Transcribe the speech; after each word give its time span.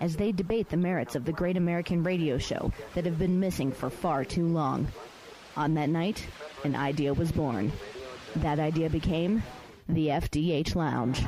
as 0.00 0.16
they 0.16 0.32
debate 0.32 0.68
the 0.68 0.76
merits 0.76 1.14
of 1.14 1.24
the 1.24 1.32
great 1.32 1.56
American 1.56 2.02
radio 2.02 2.38
show 2.38 2.72
that 2.94 3.04
have 3.04 3.18
been 3.18 3.40
missing 3.40 3.72
for 3.72 3.90
far 3.90 4.24
too 4.24 4.46
long. 4.46 4.88
On 5.56 5.74
that 5.74 5.88
night, 5.88 6.26
an 6.64 6.76
idea 6.76 7.12
was 7.12 7.32
born. 7.32 7.72
That 8.36 8.58
idea 8.58 8.90
became 8.90 9.42
the 9.88 10.08
FDH 10.08 10.74
Lounge. 10.74 11.24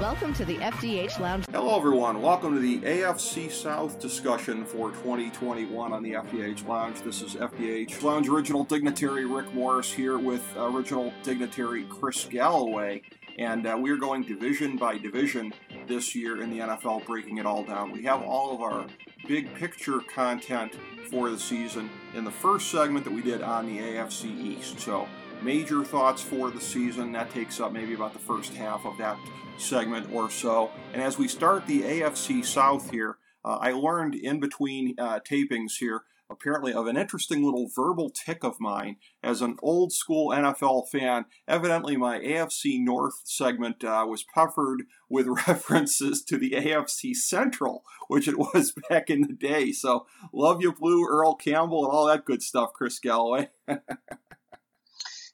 Welcome 0.00 0.32
to 0.34 0.44
the 0.46 0.56
FDH 0.56 1.20
Lounge. 1.20 1.44
Hello, 1.52 1.76
everyone. 1.76 2.22
Welcome 2.22 2.54
to 2.54 2.60
the 2.60 2.78
AFC 2.80 3.50
South 3.50 4.00
discussion 4.00 4.64
for 4.64 4.90
2021 4.90 5.92
on 5.92 6.02
the 6.02 6.12
FDH 6.12 6.66
Lounge. 6.66 7.02
This 7.02 7.20
is 7.20 7.34
FDH 7.34 8.02
Lounge 8.02 8.28
original 8.28 8.64
dignitary 8.64 9.26
Rick 9.26 9.52
Morris 9.52 9.92
here 9.92 10.18
with 10.18 10.42
original 10.56 11.12
dignitary 11.22 11.84
Chris 11.84 12.24
Galloway. 12.24 13.02
And 13.38 13.66
uh, 13.66 13.76
we 13.80 13.90
are 13.90 13.96
going 13.96 14.22
division 14.22 14.76
by 14.76 14.98
division 14.98 15.52
this 15.86 16.14
year 16.14 16.42
in 16.42 16.50
the 16.50 16.58
NFL, 16.58 17.06
breaking 17.06 17.38
it 17.38 17.46
all 17.46 17.64
down. 17.64 17.92
We 17.92 18.02
have 18.04 18.22
all 18.22 18.54
of 18.54 18.60
our 18.60 18.86
big 19.26 19.54
picture 19.54 20.00
content 20.00 20.76
for 21.10 21.30
the 21.30 21.38
season 21.38 21.90
in 22.14 22.24
the 22.24 22.30
first 22.30 22.70
segment 22.70 23.04
that 23.04 23.12
we 23.12 23.22
did 23.22 23.42
on 23.42 23.66
the 23.66 23.78
AFC 23.78 24.24
East. 24.24 24.80
So, 24.80 25.08
major 25.42 25.84
thoughts 25.84 26.22
for 26.22 26.50
the 26.50 26.60
season. 26.60 27.12
That 27.12 27.30
takes 27.30 27.60
up 27.60 27.72
maybe 27.72 27.94
about 27.94 28.12
the 28.12 28.18
first 28.18 28.54
half 28.54 28.84
of 28.84 28.96
that 28.98 29.16
segment 29.56 30.12
or 30.12 30.30
so. 30.30 30.70
And 30.92 31.02
as 31.02 31.18
we 31.18 31.28
start 31.28 31.66
the 31.66 31.82
AFC 31.82 32.44
South 32.44 32.90
here, 32.90 33.18
uh, 33.44 33.58
I 33.60 33.72
learned 33.72 34.14
in 34.14 34.40
between 34.40 34.94
uh, 34.98 35.20
tapings 35.20 35.78
here 35.78 36.02
apparently 36.30 36.72
of 36.72 36.86
an 36.86 36.96
interesting 36.96 37.44
little 37.44 37.68
verbal 37.74 38.10
tick 38.10 38.44
of 38.44 38.60
mine 38.60 38.96
as 39.22 39.42
an 39.42 39.56
old 39.62 39.92
school 39.92 40.30
NFL 40.30 40.88
fan. 40.88 41.26
Evidently, 41.48 41.96
my 41.96 42.18
AFC 42.20 42.82
North 42.82 43.20
segment 43.24 43.84
uh, 43.84 44.06
was 44.08 44.24
puffered 44.34 44.84
with 45.08 45.26
references 45.48 46.22
to 46.24 46.38
the 46.38 46.52
AFC 46.52 47.14
Central, 47.14 47.82
which 48.08 48.28
it 48.28 48.38
was 48.38 48.72
back 48.88 49.10
in 49.10 49.22
the 49.22 49.34
day. 49.34 49.72
So, 49.72 50.06
love 50.32 50.62
you, 50.62 50.72
Blue, 50.72 51.06
Earl 51.06 51.34
Campbell, 51.34 51.84
and 51.84 51.92
all 51.92 52.06
that 52.06 52.24
good 52.24 52.42
stuff, 52.42 52.72
Chris 52.74 52.98
Galloway. 52.98 53.48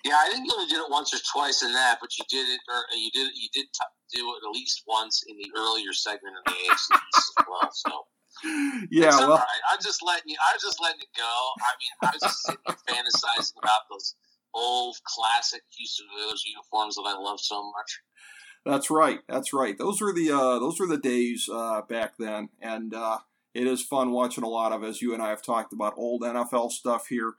Yeah, 0.06 0.22
I 0.22 0.30
think 0.30 0.46
you 0.46 0.52
only 0.54 0.70
did 0.70 0.78
it 0.78 0.88
once 0.88 1.12
or 1.12 1.18
twice 1.34 1.64
in 1.64 1.72
that, 1.72 1.98
but 2.00 2.16
you 2.16 2.24
did 2.28 2.46
it, 2.46 2.60
or 2.68 2.78
you 2.96 3.10
did 3.10 3.28
you 3.34 3.48
did 3.52 3.66
t- 3.74 4.16
do 4.16 4.22
it 4.22 4.46
at 4.46 4.54
least 4.54 4.84
once 4.86 5.24
in 5.26 5.36
the 5.36 5.50
earlier 5.58 5.92
segment 5.92 6.36
of 6.38 6.44
the 6.44 6.52
AFC 6.52 6.94
as 6.94 7.32
well. 7.48 7.70
So 7.72 7.90
yeah, 8.90 9.16
well, 9.18 9.30
right. 9.30 9.62
I'm 9.72 9.78
just 9.82 10.02
letting 10.04 10.28
you. 10.28 10.36
I'm 10.50 10.58
just 10.60 10.80
letting 10.80 11.00
it 11.00 11.08
go. 11.16 11.24
I 11.24 11.72
mean, 11.80 11.94
I 12.02 12.10
was 12.12 12.22
just 12.22 12.42
sitting 12.42 12.60
fantasizing 12.88 13.58
about 13.62 13.82
those 13.90 14.14
old 14.54 14.96
classic 15.04 15.62
Houston 15.76 16.06
Oilers 16.18 16.44
uniforms 16.46 16.96
that 16.96 17.04
I 17.06 17.18
love 17.18 17.40
so 17.40 17.62
much. 17.62 18.00
That's 18.64 18.90
right. 18.90 19.20
That's 19.28 19.52
right. 19.52 19.78
Those 19.78 20.00
were 20.00 20.12
the 20.12 20.32
uh, 20.32 20.58
those 20.58 20.80
were 20.80 20.88
the 20.88 20.98
days 20.98 21.48
uh, 21.52 21.82
back 21.82 22.14
then, 22.18 22.48
and 22.60 22.92
uh, 22.92 23.18
it 23.54 23.66
is 23.66 23.82
fun 23.82 24.10
watching 24.10 24.44
a 24.44 24.48
lot 24.48 24.72
of 24.72 24.82
as 24.82 25.00
you 25.00 25.14
and 25.14 25.22
I 25.22 25.30
have 25.30 25.42
talked 25.42 25.72
about 25.72 25.94
old 25.96 26.22
NFL 26.22 26.72
stuff 26.72 27.06
here 27.06 27.34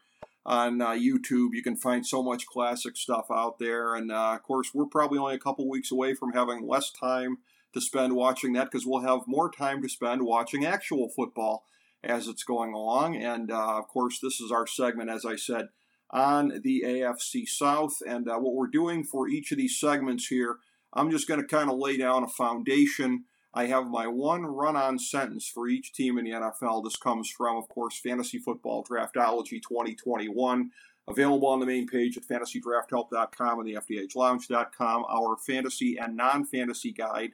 on 0.45 0.81
uh, 0.81 0.91
YouTube. 0.91 1.49
You 1.51 1.61
can 1.61 1.75
find 1.75 2.05
so 2.05 2.23
much 2.23 2.45
classic 2.45 2.95
stuff 2.95 3.25
out 3.29 3.59
there, 3.59 3.93
and 3.93 4.11
uh, 4.11 4.33
of 4.35 4.43
course, 4.43 4.71
we're 4.73 4.85
probably 4.85 5.19
only 5.19 5.35
a 5.35 5.39
couple 5.39 5.69
weeks 5.69 5.91
away 5.91 6.13
from 6.13 6.31
having 6.31 6.65
less 6.65 6.91
time 6.91 7.39
to 7.77 7.85
spend 7.85 8.15
watching 8.15 8.53
that 8.53 8.65
because 8.71 8.85
we'll 8.85 9.01
have 9.01 9.21
more 9.27 9.51
time 9.51 9.81
to 9.81 9.89
spend 9.89 10.23
watching 10.23 10.65
actual 10.65 11.09
football 11.09 11.63
as 12.03 12.27
it's 12.27 12.43
going 12.43 12.73
along. 12.73 13.15
And 13.15 13.51
uh, 13.51 13.77
of 13.77 13.87
course, 13.87 14.19
this 14.19 14.39
is 14.39 14.51
our 14.51 14.67
segment, 14.67 15.09
as 15.09 15.25
I 15.25 15.35
said, 15.35 15.69
on 16.11 16.61
the 16.63 16.83
AFC 16.85 17.47
South. 17.47 17.95
And 18.07 18.27
uh, 18.27 18.37
what 18.37 18.55
we're 18.55 18.67
doing 18.67 19.03
for 19.03 19.27
each 19.27 19.51
of 19.51 19.57
these 19.57 19.79
segments 19.79 20.27
here, 20.27 20.57
I'm 20.93 21.11
just 21.11 21.27
going 21.27 21.41
to 21.41 21.47
kind 21.47 21.69
of 21.69 21.77
lay 21.77 21.97
down 21.97 22.23
a 22.23 22.27
foundation. 22.27 23.25
I 23.53 23.65
have 23.65 23.87
my 23.87 24.07
one 24.07 24.45
run 24.45 24.75
on 24.75 24.99
sentence 24.99 25.47
for 25.47 25.67
each 25.67 25.93
team 25.93 26.17
in 26.17 26.25
the 26.25 26.31
NFL. 26.31 26.83
This 26.83 26.95
comes 26.95 27.29
from, 27.29 27.57
of 27.57 27.67
course, 27.67 27.99
Fantasy 27.99 28.37
Football 28.37 28.83
Draftology 28.83 29.61
2021. 29.61 30.71
Available 31.09 31.47
on 31.47 31.61
the 31.61 31.65
main 31.65 31.87
page 31.87 32.17
at 32.17 32.23
fantasydrafthelp.com 32.23 33.59
and 33.59 33.67
the 33.67 33.75
FDHlounge.com, 33.75 35.05
our 35.09 35.37
fantasy 35.37 35.97
and 35.97 36.17
non 36.17 36.43
fantasy 36.43 36.91
guide 36.91 37.31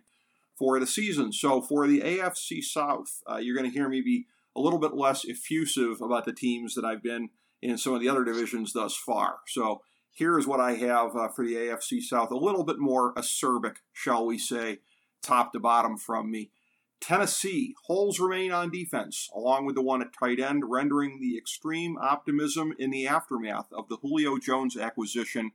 for 0.57 0.79
the 0.79 0.87
season. 0.87 1.31
So 1.31 1.61
for 1.61 1.87
the 1.87 2.01
AFC 2.01 2.63
South, 2.63 3.21
uh, 3.29 3.37
you're 3.37 3.55
going 3.55 3.69
to 3.69 3.75
hear 3.75 3.89
me 3.89 4.01
be 4.01 4.27
a 4.55 4.61
little 4.61 4.79
bit 4.79 4.93
less 4.93 5.25
effusive 5.25 6.01
about 6.01 6.25
the 6.25 6.33
teams 6.33 6.75
that 6.75 6.85
I've 6.85 7.03
been 7.03 7.29
in 7.61 7.77
some 7.77 7.93
of 7.93 8.01
the 8.01 8.09
other 8.09 8.23
divisions 8.23 8.73
thus 8.73 8.95
far. 8.95 9.37
So 9.47 9.81
here 10.11 10.37
is 10.37 10.45
what 10.45 10.59
I 10.59 10.73
have 10.73 11.15
uh, 11.15 11.29
for 11.29 11.45
the 11.45 11.55
AFC 11.55 12.01
South, 12.01 12.29
a 12.29 12.37
little 12.37 12.63
bit 12.63 12.77
more 12.77 13.13
acerbic, 13.15 13.77
shall 13.91 14.25
we 14.25 14.37
say, 14.37 14.79
top 15.21 15.53
to 15.53 15.59
bottom 15.59 15.97
from 15.97 16.29
me. 16.29 16.51
Tennessee, 17.01 17.75
holes 17.85 18.19
remain 18.19 18.51
on 18.51 18.71
defense, 18.71 19.29
along 19.35 19.65
with 19.65 19.75
the 19.75 19.81
one 19.81 20.01
at 20.01 20.13
tight 20.17 20.39
end, 20.39 20.63
rendering 20.67 21.19
the 21.19 21.37
extreme 21.37 21.97
optimism 21.97 22.73
in 22.79 22.91
the 22.91 23.07
aftermath 23.07 23.73
of 23.73 23.89
the 23.89 23.97
Julio 23.97 24.37
Jones 24.37 24.77
acquisition 24.77 25.51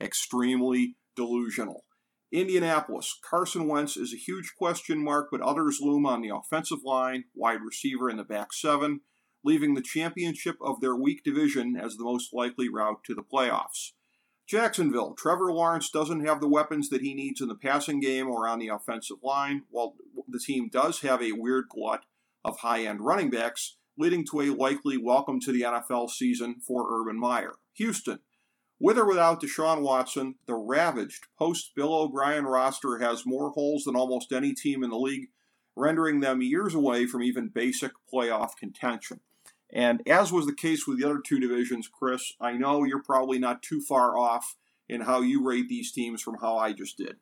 extremely 0.00 0.96
delusional. 1.16 1.84
Indianapolis, 2.32 3.18
Carson 3.22 3.68
Wentz 3.68 3.96
is 3.98 4.14
a 4.14 4.16
huge 4.16 4.54
question 4.56 5.04
mark, 5.04 5.28
but 5.30 5.42
others 5.42 5.80
loom 5.82 6.06
on 6.06 6.22
the 6.22 6.34
offensive 6.34 6.82
line, 6.82 7.24
wide 7.34 7.60
receiver, 7.60 8.08
in 8.08 8.16
the 8.16 8.24
back 8.24 8.54
seven, 8.54 9.02
leaving 9.44 9.74
the 9.74 9.82
championship 9.82 10.56
of 10.62 10.80
their 10.80 10.96
weak 10.96 11.22
division 11.22 11.76
as 11.76 11.96
the 11.96 12.04
most 12.04 12.32
likely 12.32 12.70
route 12.70 13.04
to 13.04 13.14
the 13.14 13.22
playoffs. 13.22 13.92
Jacksonville, 14.48 15.14
Trevor 15.14 15.52
Lawrence 15.52 15.90
doesn't 15.90 16.24
have 16.24 16.40
the 16.40 16.48
weapons 16.48 16.88
that 16.88 17.02
he 17.02 17.14
needs 17.14 17.42
in 17.42 17.48
the 17.48 17.54
passing 17.54 18.00
game 18.00 18.28
or 18.28 18.48
on 18.48 18.58
the 18.58 18.68
offensive 18.68 19.18
line, 19.22 19.64
while 19.68 19.94
the 20.26 20.38
team 20.38 20.70
does 20.72 21.00
have 21.00 21.22
a 21.22 21.32
weird 21.32 21.66
glut 21.68 22.04
of 22.44 22.60
high 22.60 22.84
end 22.84 23.02
running 23.02 23.28
backs, 23.28 23.76
leading 23.98 24.24
to 24.30 24.40
a 24.40 24.50
likely 24.50 24.96
welcome 24.96 25.38
to 25.40 25.52
the 25.52 25.62
NFL 25.62 26.08
season 26.08 26.56
for 26.66 26.86
Urban 26.90 27.20
Meyer. 27.20 27.56
Houston, 27.74 28.20
with 28.82 28.98
or 28.98 29.06
without 29.06 29.40
Deshaun 29.40 29.80
Watson, 29.80 30.34
the 30.46 30.54
ravaged 30.54 31.28
post 31.38 31.70
Bill 31.76 31.94
O'Brien 31.94 32.44
roster 32.44 32.98
has 32.98 33.24
more 33.24 33.50
holes 33.50 33.84
than 33.84 33.94
almost 33.94 34.32
any 34.32 34.52
team 34.52 34.82
in 34.82 34.90
the 34.90 34.98
league, 34.98 35.28
rendering 35.76 36.18
them 36.18 36.42
years 36.42 36.74
away 36.74 37.06
from 37.06 37.22
even 37.22 37.46
basic 37.46 37.92
playoff 38.12 38.56
contention. 38.56 39.20
And 39.72 40.02
as 40.08 40.32
was 40.32 40.46
the 40.46 40.54
case 40.54 40.84
with 40.84 40.98
the 40.98 41.08
other 41.08 41.22
two 41.24 41.38
divisions, 41.38 41.88
Chris, 41.88 42.32
I 42.40 42.54
know 42.54 42.82
you're 42.82 43.00
probably 43.02 43.38
not 43.38 43.62
too 43.62 43.80
far 43.80 44.18
off 44.18 44.56
in 44.88 45.02
how 45.02 45.20
you 45.20 45.46
rate 45.46 45.68
these 45.68 45.92
teams 45.92 46.20
from 46.20 46.38
how 46.40 46.58
I 46.58 46.72
just 46.72 46.98
did. 46.98 47.16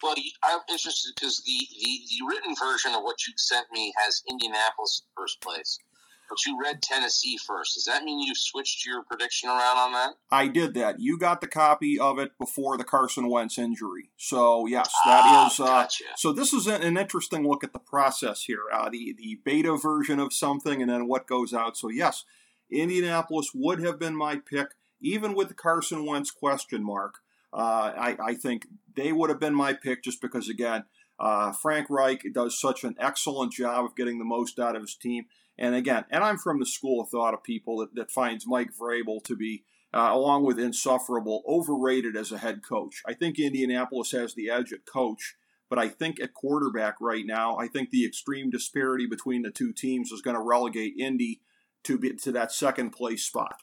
Well, 0.00 0.14
I'm 0.44 0.60
interested 0.70 1.12
because 1.16 1.42
the, 1.44 1.58
the, 1.72 2.00
the 2.08 2.26
written 2.28 2.54
version 2.54 2.94
of 2.94 3.02
what 3.02 3.26
you 3.26 3.32
sent 3.36 3.66
me 3.72 3.92
has 4.04 4.22
Indianapolis 4.30 5.02
in 5.02 5.22
first 5.22 5.40
place. 5.40 5.80
But 6.28 6.44
you 6.46 6.58
read 6.60 6.82
Tennessee 6.82 7.38
first. 7.38 7.74
Does 7.74 7.84
that 7.84 8.04
mean 8.04 8.20
you 8.20 8.34
switched 8.34 8.86
your 8.86 9.02
prediction 9.02 9.48
around 9.48 9.78
on 9.78 9.92
that? 9.92 10.14
I 10.30 10.48
did 10.48 10.74
that. 10.74 11.00
You 11.00 11.18
got 11.18 11.40
the 11.40 11.46
copy 11.46 11.98
of 11.98 12.18
it 12.18 12.36
before 12.38 12.76
the 12.76 12.84
Carson 12.84 13.28
Wentz 13.28 13.58
injury. 13.58 14.10
So, 14.16 14.66
yes, 14.66 14.92
that 15.04 15.22
ah, 15.24 15.46
is. 15.46 15.60
Uh, 15.60 15.64
gotcha. 15.64 16.04
So, 16.16 16.32
this 16.32 16.52
is 16.52 16.66
an, 16.66 16.82
an 16.82 16.96
interesting 16.96 17.46
look 17.46 17.64
at 17.64 17.72
the 17.72 17.78
process 17.78 18.44
here 18.44 18.62
uh, 18.72 18.88
the, 18.90 19.14
the 19.16 19.40
beta 19.44 19.76
version 19.76 20.20
of 20.20 20.32
something 20.32 20.80
and 20.80 20.90
then 20.90 21.08
what 21.08 21.26
goes 21.26 21.54
out. 21.54 21.76
So, 21.76 21.88
yes, 21.88 22.24
Indianapolis 22.70 23.50
would 23.54 23.82
have 23.82 23.98
been 23.98 24.16
my 24.16 24.36
pick, 24.36 24.68
even 25.00 25.34
with 25.34 25.48
the 25.48 25.54
Carson 25.54 26.06
Wentz 26.06 26.30
question 26.30 26.84
mark. 26.84 27.16
Uh, 27.52 27.92
I, 27.96 28.16
I 28.22 28.34
think 28.34 28.66
they 28.94 29.12
would 29.12 29.30
have 29.30 29.40
been 29.40 29.54
my 29.54 29.72
pick 29.72 30.04
just 30.04 30.20
because, 30.20 30.48
again, 30.48 30.84
uh, 31.18 31.52
Frank 31.52 31.88
Reich 31.90 32.24
does 32.32 32.60
such 32.60 32.84
an 32.84 32.94
excellent 32.98 33.52
job 33.52 33.84
of 33.84 33.96
getting 33.96 34.18
the 34.18 34.24
most 34.24 34.58
out 34.58 34.76
of 34.76 34.82
his 34.82 34.94
team. 34.94 35.26
And 35.58 35.74
again, 35.74 36.04
and 36.10 36.22
I'm 36.22 36.38
from 36.38 36.60
the 36.60 36.66
school 36.66 37.00
of 37.00 37.08
thought 37.08 37.34
of 37.34 37.42
people 37.42 37.78
that, 37.78 37.94
that 37.94 38.10
finds 38.10 38.46
Mike 38.46 38.70
Vrabel 38.80 39.22
to 39.24 39.34
be, 39.36 39.64
uh, 39.92 40.10
along 40.12 40.44
with 40.44 40.58
insufferable, 40.58 41.42
overrated 41.48 42.16
as 42.16 42.30
a 42.30 42.38
head 42.38 42.60
coach. 42.62 43.02
I 43.06 43.14
think 43.14 43.38
Indianapolis 43.38 44.12
has 44.12 44.34
the 44.34 44.50
edge 44.50 44.72
at 44.72 44.86
coach, 44.86 45.34
but 45.68 45.78
I 45.78 45.88
think 45.88 46.20
at 46.20 46.34
quarterback 46.34 46.96
right 47.00 47.26
now, 47.26 47.56
I 47.56 47.66
think 47.66 47.90
the 47.90 48.06
extreme 48.06 48.50
disparity 48.50 49.06
between 49.06 49.42
the 49.42 49.50
two 49.50 49.72
teams 49.72 50.12
is 50.12 50.22
going 50.22 50.36
to 50.36 50.42
relegate 50.42 50.94
Indy 50.98 51.40
to 51.84 51.98
be, 51.98 52.14
to 52.14 52.32
that 52.32 52.52
second 52.52 52.90
place 52.90 53.24
spot. 53.24 53.56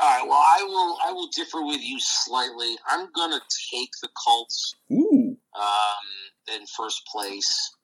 All 0.00 0.08
right. 0.08 0.28
Well, 0.28 0.38
I 0.38 0.62
will. 0.62 0.96
I 1.04 1.12
will 1.12 1.28
differ 1.34 1.64
with 1.64 1.82
you 1.82 1.98
slightly. 1.98 2.76
I'm 2.88 3.08
going 3.16 3.32
to 3.32 3.40
take 3.72 3.90
the 4.00 4.08
Colts 4.24 4.76
Ooh. 4.92 5.36
um, 5.58 6.54
in 6.54 6.64
first 6.76 7.02
place. 7.10 7.74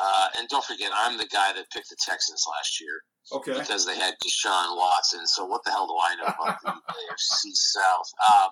Uh, 0.00 0.28
and 0.38 0.48
don't 0.48 0.64
forget, 0.64 0.90
I'm 0.94 1.16
the 1.18 1.26
guy 1.32 1.52
that 1.54 1.70
picked 1.70 1.88
the 1.90 1.96
Texans 2.04 2.44
last 2.56 2.80
year 2.80 3.00
Okay. 3.32 3.58
because 3.58 3.84
they 3.86 3.96
had 3.96 4.14
Deshaun 4.24 4.76
Watson. 4.76 5.26
So 5.26 5.46
what 5.46 5.64
the 5.64 5.70
hell 5.70 5.86
do 5.86 5.94
I 5.96 6.14
know 6.16 6.32
about 6.34 6.60
the 6.62 6.70
AFC 6.92 7.52
South? 7.54 8.08
Um, 8.30 8.50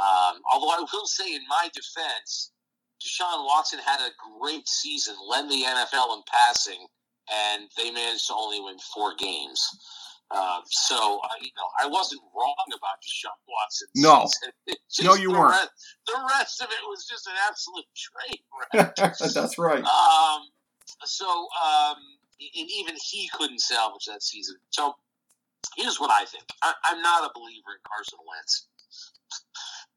um, 0.00 0.40
although 0.52 0.70
I 0.70 0.84
will 0.92 1.06
say, 1.06 1.34
in 1.34 1.42
my 1.48 1.68
defense, 1.74 2.52
Deshaun 3.04 3.44
Watson 3.44 3.80
had 3.84 4.00
a 4.00 4.10
great 4.40 4.68
season, 4.68 5.14
led 5.28 5.48
the 5.50 5.64
NFL 5.66 6.14
in 6.16 6.22
passing, 6.32 6.86
and 7.30 7.68
they 7.76 7.90
managed 7.90 8.26
to 8.28 8.34
only 8.34 8.60
win 8.60 8.78
four 8.94 9.14
games. 9.16 9.60
Um, 10.32 10.62
so 10.66 11.20
uh, 11.24 11.28
you 11.40 11.50
know, 11.56 11.68
I 11.80 11.86
wasn't 11.88 12.22
wrong 12.34 12.54
about 12.68 12.96
Deshaun 13.04 13.36
Watson. 13.48 13.88
No. 13.96 14.28
Just 14.90 15.04
No, 15.04 15.14
you 15.14 15.32
the 15.32 15.38
weren't. 15.38 15.52
Rest, 15.52 15.70
the 16.06 16.18
rest 16.38 16.62
of 16.62 16.68
it 16.70 16.80
was 16.88 17.06
just 17.06 17.26
an 17.26 17.34
absolute 17.48 17.86
train 17.96 18.38
wreck. 18.74 18.96
That's 19.34 19.58
right. 19.58 19.84
Um, 19.84 20.42
so, 21.04 21.26
um, 21.26 21.96
and 22.40 22.68
even 22.76 22.94
he 23.10 23.28
couldn't 23.32 23.60
salvage 23.60 24.04
that 24.06 24.22
season. 24.22 24.56
So, 24.70 24.94
here's 25.76 25.98
what 26.00 26.10
I 26.10 26.24
think. 26.26 26.44
I, 26.62 26.72
I'm 26.86 27.00
not 27.02 27.24
a 27.24 27.30
believer 27.34 27.72
in 27.72 27.80
Carson 27.88 28.18
Wentz. 28.28 28.68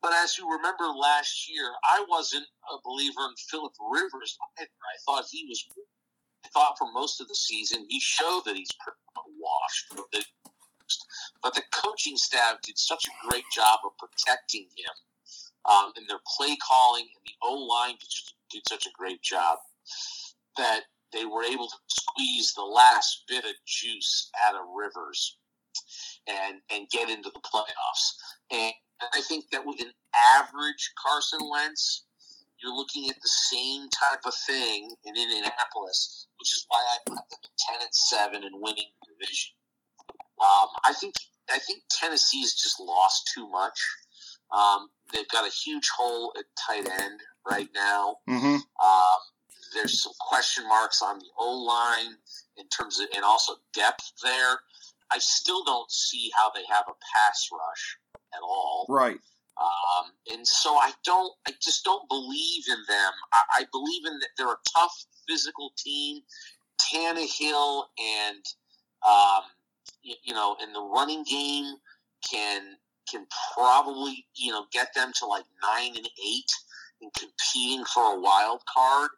But 0.01 0.13
as 0.13 0.37
you 0.37 0.49
remember 0.51 0.85
last 0.85 1.49
year, 1.49 1.71
I 1.83 2.05
wasn't 2.07 2.45
a 2.71 2.77
believer 2.85 3.21
in 3.27 3.35
Philip 3.49 3.73
Rivers 3.91 4.37
either. 4.59 4.69
I 4.69 4.97
thought 5.05 5.25
he 5.31 5.45
was. 5.49 5.65
Thought 6.53 6.77
for 6.77 6.91
most 6.93 7.21
of 7.21 7.27
the 7.27 7.35
season 7.35 7.85
he 7.89 7.99
showed 7.99 8.41
that 8.45 8.55
he's 8.55 8.71
washed. 9.39 9.93
But 11.41 11.53
the 11.53 11.63
coaching 11.71 12.17
staff 12.17 12.61
did 12.63 12.77
such 12.77 13.05
a 13.07 13.27
great 13.29 13.43
job 13.53 13.79
of 13.85 13.91
protecting 13.97 14.67
him, 14.75 14.93
um, 15.69 15.91
and 15.95 16.07
their 16.07 16.19
play 16.37 16.55
calling 16.57 17.03
and 17.03 17.25
the 17.25 17.33
O 17.43 17.53
line 17.53 17.95
did, 17.99 18.09
did 18.51 18.63
such 18.67 18.87
a 18.87 18.91
great 18.97 19.21
job 19.21 19.59
that 20.57 20.81
they 21.11 21.25
were 21.25 21.43
able 21.43 21.67
to 21.67 21.75
squeeze 21.87 22.53
the 22.53 22.63
last 22.63 23.23
bit 23.27 23.45
of 23.45 23.51
juice 23.65 24.29
out 24.45 24.55
of 24.55 24.61
Rivers 24.75 25.37
and 26.27 26.61
and 26.71 26.89
get 26.89 27.09
into 27.09 27.29
the 27.29 27.39
playoffs. 27.39 28.15
And 28.51 28.73
I 29.13 29.21
think 29.21 29.45
that 29.51 29.65
with 29.65 29.81
an 29.81 29.91
average 30.37 30.91
Carson 31.01 31.39
Wentz, 31.49 32.04
you're 32.65 32.75
looking 32.75 33.09
at 33.09 33.15
the 33.21 33.29
same 33.29 33.87
type 33.89 34.25
of 34.25 34.33
thing 34.47 34.89
in 35.05 35.15
Indianapolis, 35.15 36.27
which 36.39 36.51
is 36.51 36.65
why 36.67 36.81
I 36.81 36.97
put 37.05 37.15
them 37.29 37.39
ten 37.59 37.81
and 37.81 37.93
seven 37.93 38.43
and 38.43 38.55
winning 38.55 38.89
the 39.01 39.13
division. 39.13 39.53
Um, 40.41 40.69
I 40.83 40.93
think 40.99 41.13
I 41.49 41.59
think 41.59 41.83
Tennessee's 41.91 42.55
just 42.55 42.79
lost 42.79 43.29
too 43.33 43.47
much. 43.49 43.79
Um, 44.51 44.89
they've 45.13 45.29
got 45.29 45.47
a 45.47 45.51
huge 45.51 45.89
hole 45.95 46.33
at 46.37 46.45
tight 46.67 46.89
end 46.89 47.19
right 47.49 47.69
now. 47.75 48.17
Mm-hmm. 48.27 48.55
Um, 48.55 49.19
there's 49.73 50.01
some 50.01 50.13
question 50.19 50.67
marks 50.67 51.01
on 51.01 51.19
the 51.19 51.25
O 51.37 51.51
line 51.63 52.15
in 52.57 52.67
terms 52.69 52.99
of, 52.99 53.07
and 53.15 53.23
also 53.23 53.53
depth 53.73 54.11
there. 54.23 54.59
I 55.11 55.19
still 55.19 55.63
don't 55.63 55.91
see 55.91 56.31
how 56.35 56.49
they 56.55 56.63
have 56.67 56.85
a 56.87 56.93
pass 57.13 57.47
rush 57.51 57.97
at 58.33 58.41
all. 58.41 58.87
Right. 58.89 59.19
Um, 59.57 60.11
and 60.33 60.45
so 60.47 60.75
I 60.75 60.91
don't, 61.05 61.33
I 61.47 61.51
just 61.61 61.83
don't 61.83 62.07
believe 62.09 62.63
in 62.67 62.79
them. 62.87 63.11
I, 63.33 63.61
I 63.61 63.65
believe 63.71 64.05
in 64.05 64.19
that 64.19 64.29
they're 64.37 64.51
a 64.51 64.69
tough 64.75 65.05
physical 65.27 65.71
team. 65.77 66.21
Tannehill 66.93 67.83
and, 67.97 68.43
um, 69.07 69.43
you, 70.01 70.15
you 70.23 70.33
know, 70.33 70.57
in 70.61 70.73
the 70.73 70.81
running 70.81 71.23
game 71.23 71.75
can 72.29 72.77
can 73.09 73.25
probably 73.53 74.25
you 74.35 74.51
know 74.51 74.65
get 74.71 74.93
them 74.95 75.11
to 75.19 75.25
like 75.25 75.45
nine 75.61 75.95
and 75.95 76.09
eight 76.25 76.51
and 77.01 77.11
competing 77.13 77.85
for 77.85 78.15
a 78.15 78.19
wild 78.19 78.61
card. 78.73 79.09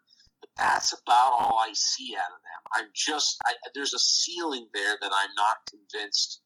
But 0.42 0.50
that's 0.58 0.94
about 0.94 1.34
all 1.40 1.60
I 1.60 1.72
see 1.74 2.16
out 2.16 2.32
of 2.32 2.42
them. 2.42 2.62
I'm 2.76 2.90
just 2.94 3.38
I, 3.46 3.54
there's 3.74 3.94
a 3.94 4.00
ceiling 4.00 4.68
there 4.74 4.98
that 5.02 5.12
I'm 5.14 5.30
not 5.36 5.58
convinced. 5.70 6.42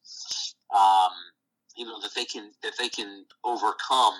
Um, 0.74 1.12
you 1.76 1.86
know 1.86 2.00
that 2.00 2.14
they 2.14 2.24
can 2.24 2.50
that 2.62 2.74
they 2.78 2.88
can 2.88 3.24
overcome. 3.44 4.14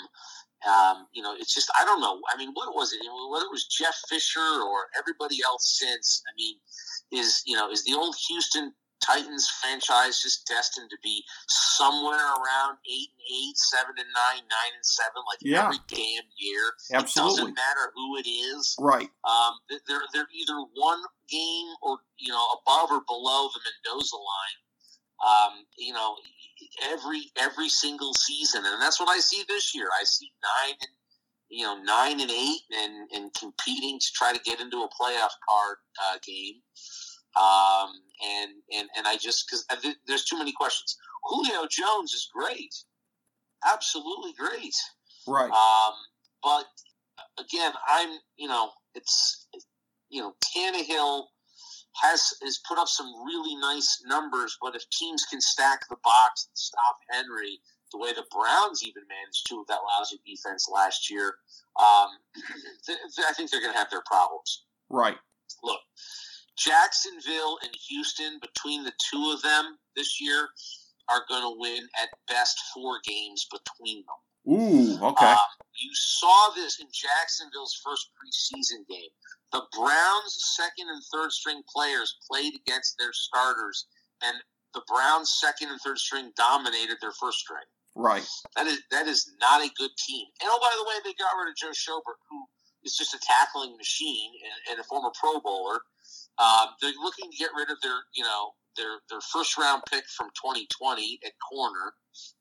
Um, 0.67 1.09
you 1.13 1.23
know, 1.23 1.35
it's 1.37 1.53
just 1.55 1.71
I 1.79 1.85
don't 1.85 2.01
know. 2.01 2.21
I 2.33 2.37
mean, 2.39 2.51
what 2.55 2.75
was 2.75 2.93
it? 2.93 3.01
Whether 3.31 3.47
it 3.47 3.51
was 3.53 3.67
Jeff 3.67 3.97
Fisher 4.09 4.39
or 4.41 4.87
everybody 4.99 5.39
else 5.45 5.79
since. 5.81 6.23
I 6.27 6.33
mean, 6.37 6.55
is 7.11 7.43
you 7.47 7.57
know 7.57 7.71
is 7.71 7.85
the 7.85 7.95
old 7.95 8.15
Houston 8.29 8.73
Titans 9.05 9.49
franchise 9.61 10.23
just 10.23 10.47
destined 10.47 10.89
to 10.91 10.97
be 11.03 11.25
somewhere 11.49 12.15
around 12.39 12.79
eight 12.87 13.09
and 13.11 13.23
eight, 13.35 13.57
seven 13.59 13.95
and 13.99 14.07
nine, 14.15 14.47
nine 14.47 14.73
and 14.77 14.87
seven, 14.87 15.23
like 15.29 15.39
Yeah. 15.43 15.65
every 15.67 15.79
damn 15.89 16.23
year. 16.39 16.63
It 16.91 16.95
Absolutely. 17.03 17.39
doesn't 17.51 17.55
matter 17.55 17.91
who 17.97 18.17
it 18.19 18.29
is. 18.29 18.77
Right. 18.79 19.11
Um, 19.25 19.59
they're 19.89 20.07
they're 20.15 20.29
either 20.33 20.55
one 20.77 21.03
game 21.29 21.75
or 21.83 21.99
you 22.19 22.31
know 22.31 22.47
above 22.63 22.93
or 22.93 23.03
below 23.09 23.49
the 23.53 23.61
Mendoza 23.67 24.15
line. 24.17 24.59
Um, 25.23 25.65
you 25.79 25.93
know, 25.93 26.17
every 26.85 27.31
every 27.39 27.69
single 27.69 28.13
season, 28.15 28.63
and 28.65 28.81
that's 28.81 28.99
what 28.99 29.09
I 29.09 29.19
see 29.21 29.45
this 29.49 29.75
year. 29.75 29.89
I 30.01 30.05
see 30.05 30.31
nine 30.43 30.77
and 30.81 30.91
you 31.49 31.65
know 31.65 31.81
nine 31.83 32.21
and 32.21 32.31
eight, 32.31 32.61
and 32.73 33.09
and 33.15 33.35
competing 33.35 33.99
to 34.01 34.07
try 34.15 34.33
to 34.33 34.41
get 34.41 34.61
into 34.61 34.79
a 34.79 34.89
playoff 34.89 35.35
card 35.49 35.77
uh, 36.05 36.19
game. 36.27 36.57
Um, 37.35 37.93
and 38.23 38.51
and 38.75 38.89
and 38.97 39.07
I 39.07 39.17
just 39.17 39.47
because 39.47 39.65
there's 40.07 40.25
too 40.25 40.39
many 40.39 40.53
questions. 40.53 40.97
Julio 41.25 41.67
Jones 41.71 42.13
is 42.13 42.29
great, 42.35 42.75
absolutely 43.65 44.33
great. 44.37 44.75
Right. 45.27 45.51
Um, 45.51 45.95
but 46.43 46.67
again, 47.39 47.73
I'm 47.89 48.19
you 48.37 48.49
know 48.49 48.71
it's 48.95 49.47
you 50.11 50.21
know 50.21 50.35
Tannehill 50.57 51.25
has 52.01 52.35
has 52.43 52.61
put 52.67 52.79
up 52.79 52.89
some 52.89 53.13
really 53.25 53.57
nice 53.57 54.03
numbers, 54.07 54.57
but 54.61 54.75
if 54.75 54.89
teams 54.91 55.25
can 55.29 55.41
stack 55.41 55.89
the 55.89 55.97
box 56.03 56.49
and 56.49 56.57
stop 56.57 56.99
Henry 57.11 57.61
the 57.93 57.99
way 57.99 58.13
the 58.13 58.25
Browns 58.31 58.83
even 58.83 59.03
managed 59.07 59.47
to 59.49 59.59
with 59.59 59.69
that 59.69 59.81
lousy 59.99 60.19
defense 60.25 60.67
last 60.73 61.11
year, 61.11 61.35
um, 61.79 62.09
th- 62.87 62.99
th- 63.15 63.27
I 63.29 63.33
think 63.35 63.51
they're 63.51 63.61
going 63.61 63.73
to 63.73 63.79
have 63.79 63.91
their 63.91 64.03
problems. 64.07 64.65
Right. 64.89 65.19
Look, 65.63 65.81
Jacksonville 66.57 67.59
and 67.63 67.71
Houston, 67.89 68.39
between 68.41 68.85
the 68.85 68.93
two 69.11 69.33
of 69.35 69.43
them 69.43 69.77
this 69.95 70.21
year, 70.21 70.49
are 71.09 71.25
going 71.29 71.43
to 71.43 71.59
win 71.59 71.87
at 72.01 72.09
best 72.29 72.59
four 72.75 73.01
games 73.05 73.47
between 73.51 74.05
them. 74.07 74.55
Ooh. 74.55 74.99
Okay. 75.03 75.27
Um, 75.27 75.39
you 75.75 75.91
saw 75.93 76.51
this 76.55 76.81
in 76.81 76.87
Jacksonville's 76.93 77.81
first 77.85 78.11
preseason 78.17 78.87
game. 78.89 79.11
The 79.53 79.63
Browns' 79.77 80.37
second 80.57 80.89
and 80.89 81.03
third 81.13 81.31
string 81.33 81.63
players 81.69 82.17
played 82.29 82.55
against 82.55 82.97
their 82.99 83.13
starters, 83.13 83.87
and 84.23 84.37
the 84.75 84.83
Browns' 84.89 85.37
second 85.39 85.69
and 85.69 85.81
third 85.81 85.99
string 85.99 86.33
dominated 86.37 86.97
their 87.01 87.13
first 87.13 87.39
string. 87.39 87.65
right. 87.95 88.27
That 88.57 88.67
is 88.67 88.81
that 88.91 89.07
is 89.07 89.31
not 89.41 89.61
a 89.61 89.71
good 89.77 89.91
team. 89.99 90.27
And 90.41 90.49
oh, 90.51 90.59
by 90.61 90.73
the 90.77 90.89
way, 90.89 90.97
they 91.05 91.15
got 91.23 91.37
rid 91.37 91.51
of 91.51 91.57
Joe 91.57 91.73
Schobert, 91.77 92.17
who 92.31 92.45
is 92.85 92.97
just 92.97 93.15
a 93.15 93.21
tackling 93.21 93.77
machine 93.77 94.33
and, 94.45 94.73
and 94.73 94.81
a 94.81 94.85
former 94.85 95.11
Pro 95.19 95.41
Bowler. 95.41 95.81
Um, 96.39 96.69
they're 96.81 96.97
looking 97.03 97.31
to 97.31 97.37
get 97.37 97.51
rid 97.57 97.71
of 97.71 97.77
their, 97.83 98.01
you 98.15 98.25
know, 98.25 98.53
their 98.77 99.01
their 99.11 99.21
first 99.21 99.59
round 99.59 99.83
pick 99.91 100.05
from 100.17 100.29
2020 100.35 101.21
at 101.27 101.33
corner. 101.53 101.93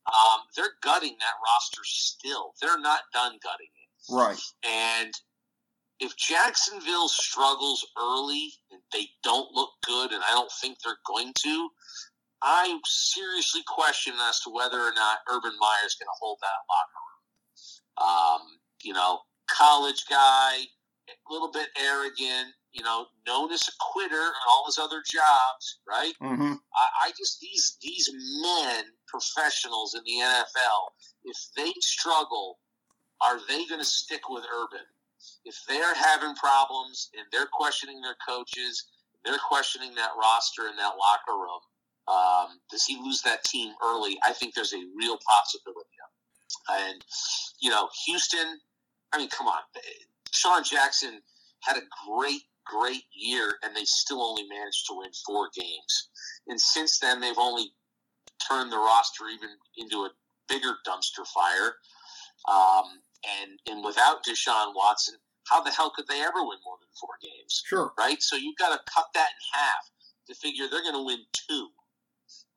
Um, 0.07 0.41
they're 0.55 0.75
gutting 0.81 1.15
that 1.19 1.35
roster 1.43 1.81
still. 1.83 2.53
They're 2.61 2.79
not 2.79 3.01
done 3.13 3.37
gutting 3.43 3.67
it. 3.75 4.13
Right. 4.13 4.39
And 4.63 5.13
if 6.01 6.17
Jacksonville 6.17 7.07
struggles 7.07 7.85
early 7.97 8.49
and 8.71 8.81
they 8.91 9.07
don't 9.23 9.51
look 9.53 9.69
good, 9.85 10.11
and 10.11 10.23
I 10.23 10.31
don't 10.31 10.51
think 10.59 10.77
they're 10.83 10.97
going 11.05 11.31
to, 11.43 11.69
I 12.41 12.79
seriously 12.85 13.61
question 13.67 14.13
as 14.27 14.39
to 14.41 14.49
whether 14.49 14.79
or 14.79 14.93
not 14.93 15.19
Urban 15.31 15.53
Meyer 15.59 15.85
is 15.85 15.95
going 15.95 16.07
to 16.07 16.19
hold 16.19 16.39
that 16.41 16.65
locker 16.73 17.01
room. 17.05 18.41
Um, 18.41 18.41
you 18.83 18.93
know, 18.93 19.19
college 19.47 20.03
guy, 20.09 20.55
a 21.07 21.33
little 21.33 21.51
bit 21.51 21.67
arrogant, 21.79 22.49
you 22.73 22.83
know, 22.83 23.05
known 23.27 23.51
as 23.51 23.61
a 23.67 23.71
quitter 23.79 24.15
on 24.15 24.33
all 24.49 24.65
his 24.65 24.79
other 24.79 25.03
jobs, 25.07 25.79
right? 25.87 26.13
Mm-hmm. 26.21 26.53
I, 26.53 27.07
I 27.07 27.11
just 27.15 27.39
these 27.41 27.77
these 27.81 28.09
men, 28.41 28.85
professionals 29.07 29.93
in 29.93 30.01
the 30.03 30.23
NFL, 30.23 30.81
if 31.25 31.37
they 31.55 31.73
struggle, 31.79 32.57
are 33.21 33.39
they 33.47 33.67
going 33.67 33.81
to 33.81 33.85
stick 33.85 34.29
with 34.29 34.45
Urban? 34.51 34.85
If 35.45 35.55
they're 35.67 35.95
having 35.95 36.35
problems 36.35 37.09
and 37.17 37.25
they're 37.31 37.49
questioning 37.51 38.01
their 38.01 38.17
coaches, 38.27 38.85
they're 39.25 39.41
questioning 39.47 39.95
that 39.95 40.11
roster 40.19 40.67
and 40.67 40.77
that 40.77 40.93
locker 40.97 41.37
room, 41.37 41.61
um, 42.07 42.59
does 42.69 42.85
he 42.85 42.97
lose 42.97 43.21
that 43.23 43.43
team 43.43 43.73
early? 43.83 44.17
I 44.25 44.33
think 44.33 44.53
there's 44.53 44.73
a 44.73 44.83
real 44.95 45.17
possibility 45.17 45.97
of. 46.03 46.81
And 46.83 47.01
you 47.59 47.69
know, 47.69 47.89
Houston. 48.05 48.59
I 49.13 49.17
mean, 49.17 49.29
come 49.29 49.47
on, 49.47 49.59
Sean 50.31 50.63
Jackson 50.63 51.21
had 51.61 51.77
a 51.77 51.81
great 52.07 52.41
great 52.65 53.03
year, 53.13 53.55
and 53.63 53.75
they 53.75 53.83
still 53.85 54.21
only 54.21 54.43
managed 54.47 54.87
to 54.87 54.95
win 54.97 55.09
four 55.25 55.49
games. 55.53 56.09
And 56.47 56.59
since 56.59 56.99
then, 56.99 57.19
they've 57.19 57.37
only 57.37 57.73
turned 58.47 58.71
the 58.71 58.77
roster 58.77 59.25
even 59.33 59.49
into 59.77 60.05
a 60.05 60.11
bigger 60.47 60.75
dumpster 60.87 61.25
fire. 61.27 61.75
Um, 62.49 63.01
and 63.41 63.59
and 63.69 63.85
without 63.85 64.25
Deshaun 64.25 64.73
Watson, 64.75 65.15
how 65.49 65.61
the 65.61 65.71
hell 65.71 65.91
could 65.95 66.05
they 66.07 66.21
ever 66.21 66.39
win 66.39 66.59
more 66.65 66.77
than 66.79 66.89
four 66.99 67.15
games? 67.21 67.63
Sure. 67.65 67.93
Right. 67.97 68.21
So 68.21 68.35
you've 68.35 68.57
got 68.57 68.69
to 68.69 68.79
cut 68.93 69.07
that 69.13 69.29
in 69.29 69.59
half 69.59 69.89
to 70.27 70.35
figure 70.35 70.65
they're 70.69 70.83
going 70.83 70.95
to 70.95 71.05
win 71.05 71.19
two. 71.33 71.67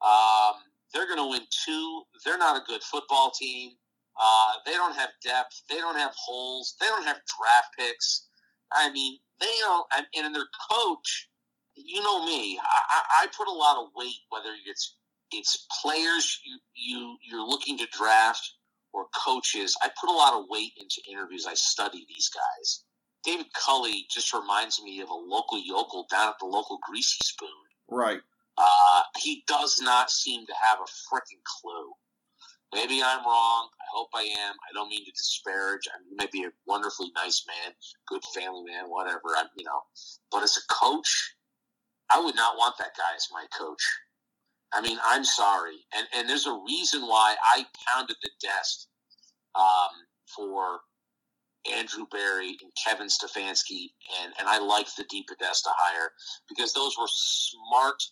Um, 0.04 0.54
they're 0.92 1.06
going 1.06 1.18
to 1.18 1.30
win 1.30 1.42
two. 1.64 2.02
They're 2.24 2.38
not 2.38 2.56
a 2.56 2.64
good 2.66 2.82
football 2.82 3.30
team. 3.30 3.72
Uh, 4.20 4.52
they 4.64 4.72
don't 4.72 4.94
have 4.94 5.10
depth. 5.24 5.62
They 5.68 5.76
don't 5.76 5.96
have 5.96 6.12
holes. 6.16 6.76
They 6.80 6.86
don't 6.86 7.04
have 7.04 7.16
draft 7.16 7.68
picks. 7.78 8.28
I 8.72 8.90
mean, 8.92 9.18
they 9.40 9.50
don't. 9.60 9.86
And 10.16 10.34
their 10.34 10.46
coach, 10.70 11.28
you 11.74 12.00
know 12.02 12.24
me. 12.24 12.58
I, 12.62 13.22
I 13.22 13.26
put 13.36 13.48
a 13.48 13.52
lot 13.52 13.76
of 13.78 13.88
weight 13.96 14.22
whether 14.30 14.50
it's 14.66 14.96
it's 15.32 15.66
players 15.82 16.40
you, 16.44 16.58
you 16.74 17.16
you're 17.28 17.46
looking 17.46 17.76
to 17.78 17.86
draft 17.92 18.54
or 18.94 19.06
coaches. 19.14 19.76
I 19.82 19.90
put 20.00 20.08
a 20.08 20.16
lot 20.16 20.34
of 20.34 20.46
weight 20.48 20.72
into 20.80 21.02
interviews. 21.10 21.46
I 21.48 21.54
study 21.54 22.06
these 22.08 22.30
guys. 22.30 22.84
David 23.24 23.46
Culley 23.54 24.06
just 24.10 24.32
reminds 24.32 24.80
me 24.82 25.00
of 25.00 25.08
a 25.10 25.14
local 25.14 25.60
yokel 25.62 26.06
down 26.10 26.28
at 26.28 26.36
the 26.40 26.46
local 26.46 26.78
Greasy 26.88 27.18
Spoon. 27.24 27.48
Right. 27.90 28.20
Uh, 28.56 29.02
he 29.18 29.42
does 29.48 29.80
not 29.82 30.10
seem 30.10 30.46
to 30.46 30.52
have 30.62 30.78
a 30.78 30.84
freaking 30.84 31.42
clue. 31.44 31.92
Maybe 32.72 33.02
I'm 33.02 33.24
wrong. 33.24 33.68
I 33.80 33.84
hope 33.94 34.08
I 34.14 34.22
am. 34.22 34.54
I 34.54 34.72
don't 34.74 34.88
mean 34.88 35.04
to 35.04 35.10
disparage. 35.12 35.82
I 35.94 35.98
mean, 36.00 36.10
he 36.10 36.16
might 36.16 36.32
be 36.32 36.44
a 36.44 36.50
wonderfully 36.66 37.10
nice 37.14 37.44
man, 37.46 37.72
good 38.08 38.22
family 38.34 38.64
man, 38.64 38.86
whatever. 38.88 39.34
I'm, 39.36 39.46
you 39.56 39.64
know, 39.64 39.82
but 40.30 40.42
as 40.42 40.56
a 40.56 40.74
coach, 40.74 41.34
I 42.10 42.20
would 42.20 42.36
not 42.36 42.56
want 42.56 42.76
that 42.78 42.96
guy 42.96 43.14
as 43.16 43.28
my 43.32 43.46
coach. 43.56 43.82
I 44.74 44.80
mean, 44.80 44.98
I'm 45.04 45.24
sorry, 45.24 45.76
and 45.96 46.06
and 46.14 46.28
there's 46.28 46.46
a 46.46 46.60
reason 46.66 47.02
why 47.02 47.36
I 47.54 47.64
pounded 47.86 48.16
the 48.22 48.30
desk 48.40 48.86
um, 49.54 49.90
for 50.34 50.80
Andrew 51.72 52.06
Berry 52.10 52.56
and 52.62 52.72
Kevin 52.84 53.06
Stefanski, 53.06 53.90
and 54.22 54.32
and 54.38 54.48
I 54.48 54.58
liked 54.58 54.96
the 54.96 55.04
DePodesta 55.04 55.68
hire 55.68 56.10
because 56.48 56.72
those 56.72 56.96
were 56.98 57.08
smart 57.08 58.02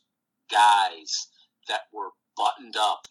guys 0.51 1.29
that 1.69 1.83
were 1.93 2.11
buttoned 2.37 2.77
up, 2.77 3.07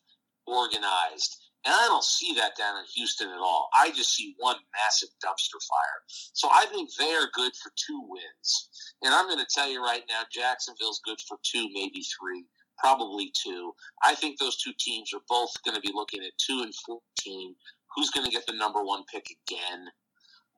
organized. 0.48 1.38
And 1.64 1.76
I 1.76 1.86
don't 1.86 2.04
see 2.04 2.34
that 2.36 2.58
down 2.58 2.78
in 2.78 2.86
Houston 2.96 3.30
at 3.30 3.38
all. 3.38 3.70
I 3.76 3.92
just 3.92 4.16
see 4.16 4.34
one 4.40 4.56
massive 4.74 5.10
dumpster 5.24 5.62
fire. 5.70 6.02
So 6.34 6.50
I 6.52 6.66
think 6.72 6.90
they're 6.98 7.30
good 7.34 7.52
for 7.62 7.72
two 7.76 8.02
wins. 8.10 8.70
And 9.04 9.14
I'm 9.14 9.28
going 9.28 9.38
to 9.38 9.46
tell 9.54 9.70
you 9.70 9.84
right 9.84 10.02
now, 10.10 10.22
Jacksonville's 10.34 11.02
good 11.06 11.20
for 11.28 11.38
two, 11.44 11.70
maybe 11.72 12.02
three, 12.20 12.46
probably 12.82 13.32
two. 13.44 13.74
I 14.04 14.16
think 14.16 14.40
those 14.40 14.58
two 14.58 14.74
teams 14.80 15.14
are 15.14 15.22
both 15.30 15.52
going 15.64 15.76
to 15.76 15.82
be 15.82 15.92
looking 15.94 16.22
at 16.22 16.32
two 16.38 16.62
and 16.64 16.74
14. 16.76 17.56
Who's 17.96 18.10
going 18.10 18.26
to 18.26 18.32
get 18.32 18.46
the 18.48 18.58
number 18.58 18.84
one 18.84 19.04
pick 19.12 19.28
again? 19.48 19.88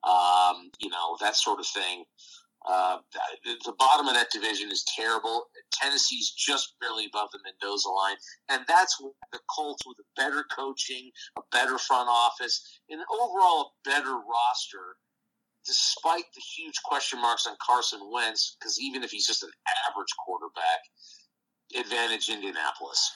Um, 0.04 0.70
you 0.80 0.90
know, 0.90 1.16
that 1.20 1.36
sort 1.36 1.60
of 1.60 1.66
thing. 1.66 2.04
Uh, 2.66 2.96
the 3.44 3.74
bottom 3.78 4.08
of 4.08 4.14
that 4.14 4.30
division 4.30 4.70
is 4.72 4.84
terrible. 4.96 5.48
Tennessee's 5.70 6.30
just 6.30 6.74
barely 6.80 7.06
above 7.06 7.28
the 7.30 7.38
Mendoza 7.44 7.90
line, 7.90 8.16
and 8.48 8.64
that's 8.66 8.96
the 9.32 9.38
Colts 9.54 9.86
with 9.86 9.98
a 9.98 10.20
better 10.20 10.44
coaching, 10.50 11.10
a 11.36 11.42
better 11.52 11.76
front 11.76 12.08
office, 12.08 12.80
and 12.88 13.02
overall 13.12 13.60
a 13.60 13.88
better 13.88 14.14
roster. 14.14 14.96
Despite 15.66 16.24
the 16.34 16.42
huge 16.56 16.80
question 16.84 17.20
marks 17.20 17.46
on 17.46 17.56
Carson 17.64 18.00
Wentz, 18.12 18.56
because 18.58 18.78
even 18.80 19.02
if 19.02 19.10
he's 19.10 19.26
just 19.26 19.42
an 19.42 19.50
average 19.88 20.12
quarterback, 20.24 20.80
advantage 21.78 22.28
Indianapolis. 22.28 23.12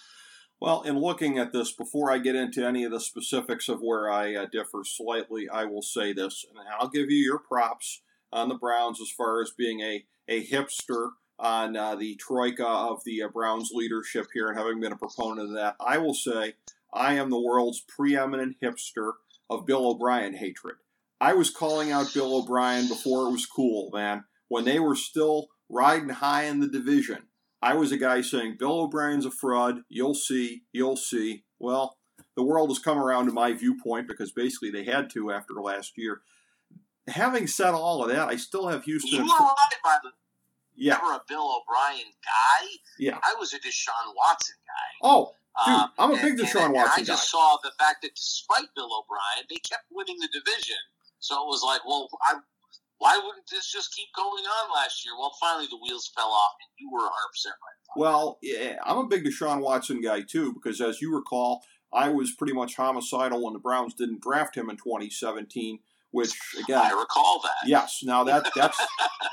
Well, 0.61 0.83
in 0.83 0.99
looking 0.99 1.39
at 1.39 1.53
this, 1.53 1.71
before 1.71 2.11
I 2.11 2.19
get 2.19 2.35
into 2.35 2.67
any 2.67 2.83
of 2.83 2.91
the 2.91 3.01
specifics 3.01 3.69
of 3.69 3.81
where 3.81 4.11
I 4.11 4.35
uh, 4.35 4.47
differ 4.47 4.83
slightly, 4.85 5.49
I 5.49 5.65
will 5.65 5.83
say 5.83 6.13
this, 6.13 6.45
and 6.49 6.59
I'll 6.81 6.89
give 6.89 7.11
you 7.11 7.19
your 7.19 7.39
props 7.39 8.03
on 8.33 8.49
the 8.49 8.57
Browns 8.57 9.01
as 9.01 9.11
far 9.11 9.41
as 9.41 9.53
being 9.57 9.81
a, 9.81 10.05
a 10.27 10.45
hipster 10.45 11.11
on 11.39 11.77
uh, 11.77 11.95
the 11.95 12.17
troika 12.17 12.67
of 12.67 13.05
the 13.05 13.23
uh, 13.23 13.29
Browns 13.29 13.71
leadership 13.73 14.27
here 14.35 14.49
and 14.49 14.59
having 14.59 14.81
been 14.81 14.93
a 14.93 14.97
proponent 14.97 15.51
of 15.51 15.55
that. 15.55 15.77
I 15.79 15.99
will 15.99 16.15
say 16.15 16.55
I 16.93 17.15
am 17.15 17.31
the 17.31 17.41
world's 17.41 17.81
preeminent 17.81 18.57
hipster 18.61 19.13
of 19.49 19.65
Bill 19.65 19.89
O'Brien 19.89 20.35
hatred. 20.35 20.77
I 21.21 21.35
was 21.35 21.51
calling 21.51 21.93
out 21.93 22.13
Bill 22.13 22.37
O'Brien 22.37 22.89
before 22.89 23.29
it 23.29 23.33
was 23.33 23.47
cool, 23.47 23.91
man. 23.93 24.25
When 24.49 24.65
they 24.65 24.81
were 24.81 24.97
still 24.97 25.49
riding 25.69 26.09
high 26.09 26.45
in 26.45 26.61
the 26.61 26.69
division, 26.69 27.28
I 27.61 27.75
was 27.75 27.91
a 27.93 27.97
guy 27.97 28.21
saying, 28.21 28.57
Bill 28.59 28.81
O'Brien's 28.81 29.27
a 29.27 29.31
fraud. 29.31 29.81
You'll 29.89 30.15
see. 30.15 30.63
You'll 30.73 30.97
see. 30.97 31.45
Well, 31.59 31.97
the 32.37 32.43
world 32.45 32.71
has 32.71 32.79
come 32.79 32.99
around 32.99 33.27
to 33.27 33.33
my 33.33 33.53
viewpoint 33.53 34.07
because 34.09 34.31
basically 34.33 34.71
they 34.71 34.85
had 34.85 35.11
to 35.11 35.31
after 35.33 35.55
last 35.55 35.93
year 35.97 36.21
having 37.09 37.47
said 37.47 37.73
all 37.75 38.03
of 38.05 38.11
that, 38.11 38.29
I 38.29 38.37
still 38.37 38.69
have 38.69 38.85
Houston. 38.85 39.25
You 39.25 39.25
were 39.25 39.49
by 39.83 39.97
the 40.03 40.11
yeah. 40.77 40.95
Never 40.95 41.15
a 41.15 41.21
Bill 41.29 41.41
O'Brien 41.63 42.07
guy. 42.23 42.69
Yeah. 42.99 43.19
I 43.25 43.35
was 43.39 43.53
a 43.53 43.59
Deshaun 43.59 44.15
Watson 44.15 44.55
guy. 44.65 45.09
Oh, 45.09 45.33
dude, 45.67 45.75
Um, 45.75 45.91
I'm 45.99 46.11
a 46.13 46.15
big 46.17 46.39
and- 46.39 46.41
Deshaun 46.41 46.67
and 46.67 46.75
Watson 46.75 46.93
I 46.95 46.99
guy. 46.99 47.05
just 47.05 47.31
saw 47.31 47.57
the 47.65 47.73
fact 47.81 48.03
that 48.03 48.15
despite 48.15 48.69
Bill 48.77 48.87
O'Brien, 48.87 49.47
they 49.51 49.57
kept 49.57 49.85
winning 49.91 50.19
the 50.21 50.29
division. 50.33 50.77
So 51.19 51.35
it 51.43 51.47
was 51.49 51.65
like, 51.65 51.85
well, 51.85 52.09
I, 52.23 52.35
why 52.99 53.17
wouldn't 53.17 53.49
this 53.51 53.71
just 53.71 53.95
keep 53.95 54.09
going 54.17 54.45
on 54.45 54.75
last 54.75 55.05
year? 55.05 55.15
Well, 55.19 55.33
finally 55.41 55.67
the 55.71 55.79
wheels 55.83 56.11
fell 56.15 56.31
off, 56.31 56.53
and 56.61 56.71
you 56.79 56.91
were 56.93 57.05
100 57.05 57.13
percent 57.33 57.55
right. 57.63 58.01
Well, 58.01 58.39
yeah, 58.43 58.77
I'm 58.85 58.99
a 58.99 59.07
big 59.07 59.25
Deshaun 59.25 59.61
Watson 59.61 60.01
guy 60.01 60.23
too 60.23 60.53
because, 60.53 60.81
as 60.81 61.01
you 61.01 61.15
recall, 61.15 61.63
I 61.93 62.09
was 62.11 62.33
pretty 62.33 62.53
much 62.53 62.77
homicidal 62.77 63.43
when 63.43 63.55
the 63.55 63.61
Browns 63.61 63.95
didn't 63.95 64.21
draft 64.21 64.57
him 64.57 64.69
in 64.69 64.77
2017. 64.77 65.79
Which 66.11 66.33
again, 66.59 66.79
I 66.79 66.91
recall 66.99 67.41
that. 67.43 67.69
Yes. 67.69 68.01
Now 68.03 68.25
that 68.25 68.51
that's 68.57 68.79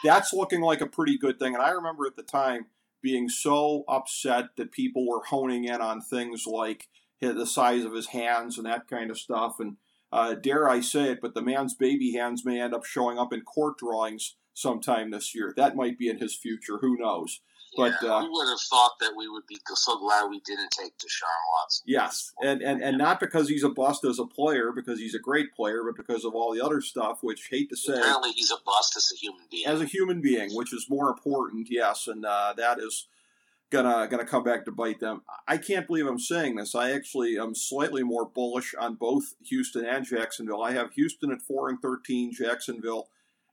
that's 0.04 0.34
looking 0.34 0.62
like 0.62 0.82
a 0.82 0.88
pretty 0.88 1.18
good 1.18 1.40
thing. 1.40 1.54
And 1.56 1.64
I 1.64 1.70
remember 1.70 2.06
at 2.06 2.18
the 2.18 2.24
time 2.24 2.66
being 3.02 3.30
so 3.30 3.84
upset 3.88 4.46
that 4.58 4.72
people 4.72 5.08
were 5.08 5.24
honing 5.24 5.66
in 5.66 5.80
on 5.80 6.02
things 6.02 6.46
like 6.46 6.88
the 7.22 7.46
size 7.46 7.84
of 7.86 7.94
his 7.94 8.08
hands 8.08 8.58
and 8.58 8.68
that 8.68 8.88
kind 8.88 9.10
of 9.10 9.18
stuff. 9.18 9.56
And 9.60 9.78
uh, 10.16 10.34
dare 10.34 10.70
I 10.70 10.80
say 10.80 11.12
it, 11.12 11.20
but 11.22 11.34
the 11.34 11.42
man's 11.42 11.74
baby 11.74 12.14
hands 12.14 12.46
may 12.46 12.62
end 12.62 12.74
up 12.74 12.86
showing 12.86 13.20
up 13.20 13.34
in 13.34 13.42
court 13.42 13.78
drawings 13.78 14.36
sometime 14.54 15.12
this 15.12 15.36
year. 15.36 15.54
That 15.58 15.76
might 15.76 16.00
be 16.00 16.08
in 16.08 16.20
his 16.20 16.36
future. 16.36 16.78
Who 16.80 16.98
knows? 16.98 17.42
But, 17.78 17.96
yeah, 18.02 18.14
uh, 18.14 18.22
who 18.22 18.32
would 18.32 18.48
have 18.48 18.62
thought 18.70 18.94
that 19.02 19.12
we 19.18 19.28
would 19.28 19.46
be 19.48 19.58
so 19.74 20.00
glad 20.00 20.30
we 20.30 20.40
didn't 20.40 20.72
take 20.72 20.98
Deshaun 20.98 21.42
Watson? 21.60 21.84
Yes, 21.86 22.32
and, 22.42 22.62
and 22.62 22.82
and 22.82 22.98
not 22.98 23.20
because 23.20 23.50
he's 23.50 23.66
a 23.66 23.70
bust 23.70 24.06
as 24.06 24.18
a 24.18 24.26
player, 24.26 24.72
because 24.74 24.98
he's 24.98 25.14
a 25.14 25.20
great 25.20 25.54
player, 25.54 25.82
but 25.86 25.98
because 25.98 26.24
of 26.24 26.34
all 26.34 26.54
the 26.54 26.64
other 26.64 26.80
stuff. 26.80 27.20
Which 27.22 27.50
hate 27.52 27.70
to 27.72 27.76
say, 27.76 27.98
Apparently, 27.98 28.32
he's 28.32 28.52
a 28.52 28.64
bust 28.66 28.96
as 28.96 29.12
a 29.14 29.18
human 29.18 29.42
being. 29.52 29.68
as 29.68 29.82
a 29.82 29.86
human 29.86 30.22
being, 30.22 30.56
which 30.56 30.74
is 30.74 30.86
more 30.90 31.10
important, 31.10 31.68
yes, 31.70 32.08
and 32.08 32.26
uh, 32.26 32.54
that 32.56 32.80
is 32.80 33.08
gonna 33.72 34.08
gonna 34.10 34.26
come 34.26 34.44
back 34.44 34.66
to 34.66 34.72
bite 34.72 35.00
them. 35.00 35.22
I 35.48 35.58
can't 35.58 35.88
believe 35.88 36.08
I'm 36.08 36.20
saying 36.20 36.56
this. 36.56 36.76
I 36.76 36.92
actually 36.92 37.38
am 37.38 37.56
slightly 37.56 38.04
more 38.04 38.26
bullish 38.26 38.74
on 38.80 38.96
both 38.96 39.34
Houston 39.50 39.86
and 39.86 40.06
Jacksonville. 40.06 40.62
I 40.62 40.72
have 40.72 40.92
Houston 40.94 41.32
at 41.32 41.42
four 41.42 41.70
and 41.70 41.82
thirteen, 41.82 42.32
Jacksonville 42.34 43.10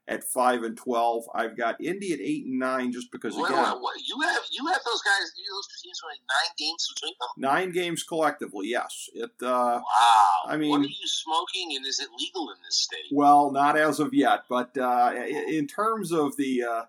at 0.07 0.23
five 0.23 0.63
and 0.63 0.75
twelve. 0.77 1.23
I've 1.33 1.55
got 1.57 1.79
Indy 1.81 2.11
at 2.13 2.19
eight 2.19 2.45
and 2.45 2.59
nine, 2.59 2.91
just 2.91 3.09
because 3.11 3.35
Wait, 3.35 3.45
again, 3.49 3.63
wait, 3.63 3.81
wait, 3.81 4.03
you 4.05 4.19
have 4.21 4.41
you 4.51 4.65
have 4.67 4.81
those 4.85 5.01
guys, 5.01 5.31
those 5.49 5.81
teams 5.81 6.01
winning 6.03 6.21
nine 6.29 6.53
games 6.57 6.91
between 6.93 7.13
them. 7.19 7.29
nine 7.37 7.71
games 7.71 8.03
collectively. 8.03 8.67
Yes, 8.67 9.09
it. 9.13 9.31
Uh, 9.41 9.79
Wow! 9.81 10.27
I 10.45 10.57
mean- 10.57 10.71
what 10.71 10.81
are 10.81 10.83
you 10.83 11.07
smoking, 11.07 11.75
and 11.77 11.85
is 11.85 11.99
it 11.99 12.09
legal 12.19 12.49
in 12.51 12.57
this 12.65 12.75
state? 12.77 13.05
Well, 13.11 13.51
not 13.51 13.77
as 13.77 13.99
of 14.01 14.13
yet, 14.13 14.43
but 14.49 14.77
uh, 14.77 15.13
in 15.47 15.67
terms 15.67 16.11
of 16.11 16.35
the, 16.37 16.63
uh, 16.63 16.83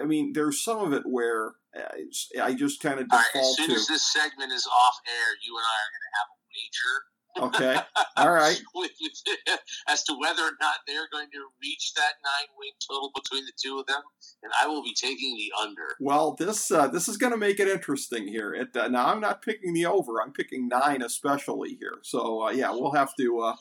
I 0.00 0.04
mean, 0.04 0.32
there's 0.32 0.62
some 0.62 0.78
of 0.80 0.92
it 0.92 1.02
where 1.04 1.54
uh, 1.76 2.42
I 2.42 2.54
just 2.54 2.80
kind 2.80 3.00
of 3.00 3.06
All 3.10 3.18
right, 3.18 3.26
as 3.26 3.32
default 3.32 3.56
soon 3.56 3.68
to. 3.68 3.74
as 3.74 3.86
this 3.86 4.12
segment 4.12 4.52
is 4.52 4.66
off 4.66 4.96
air, 5.06 5.34
you 5.42 5.56
and 5.56 5.64
I 5.64 5.76
are 5.82 5.90
going 5.92 6.06
to 6.06 6.14
have 6.16 6.28
a 6.30 6.38
wager 6.54 6.94
Okay, 7.38 7.76
all 8.16 8.32
right. 8.32 8.60
as 9.88 10.02
to 10.04 10.14
whether 10.14 10.42
or 10.42 10.56
not 10.60 10.76
they're 10.86 11.08
going 11.12 11.28
to 11.32 11.46
reach 11.62 11.92
that 11.94 12.14
nine 12.24 12.48
win 12.58 12.70
total 12.88 13.10
between 13.14 13.44
the 13.44 13.52
two 13.62 13.78
of 13.78 13.86
them, 13.86 14.00
and 14.42 14.52
I 14.60 14.66
will 14.66 14.82
be 14.82 14.94
taking 14.94 15.36
the 15.36 15.52
under. 15.60 15.96
Well, 16.00 16.34
this 16.34 16.70
uh, 16.70 16.88
this 16.88 17.08
is 17.08 17.16
going 17.16 17.32
to 17.32 17.38
make 17.38 17.60
it 17.60 17.68
interesting 17.68 18.26
here. 18.26 18.54
It, 18.54 18.76
uh, 18.76 18.88
now, 18.88 19.06
I'm 19.06 19.20
not 19.20 19.42
picking 19.42 19.74
the 19.74 19.86
over. 19.86 20.20
I'm 20.22 20.32
picking 20.32 20.68
nine, 20.68 21.02
especially 21.02 21.76
here. 21.78 21.98
So 22.02 22.46
uh, 22.46 22.50
yeah, 22.50 22.70
we'll 22.70 22.92
have 22.92 23.14
to. 23.16 23.40
Uh, 23.40 23.56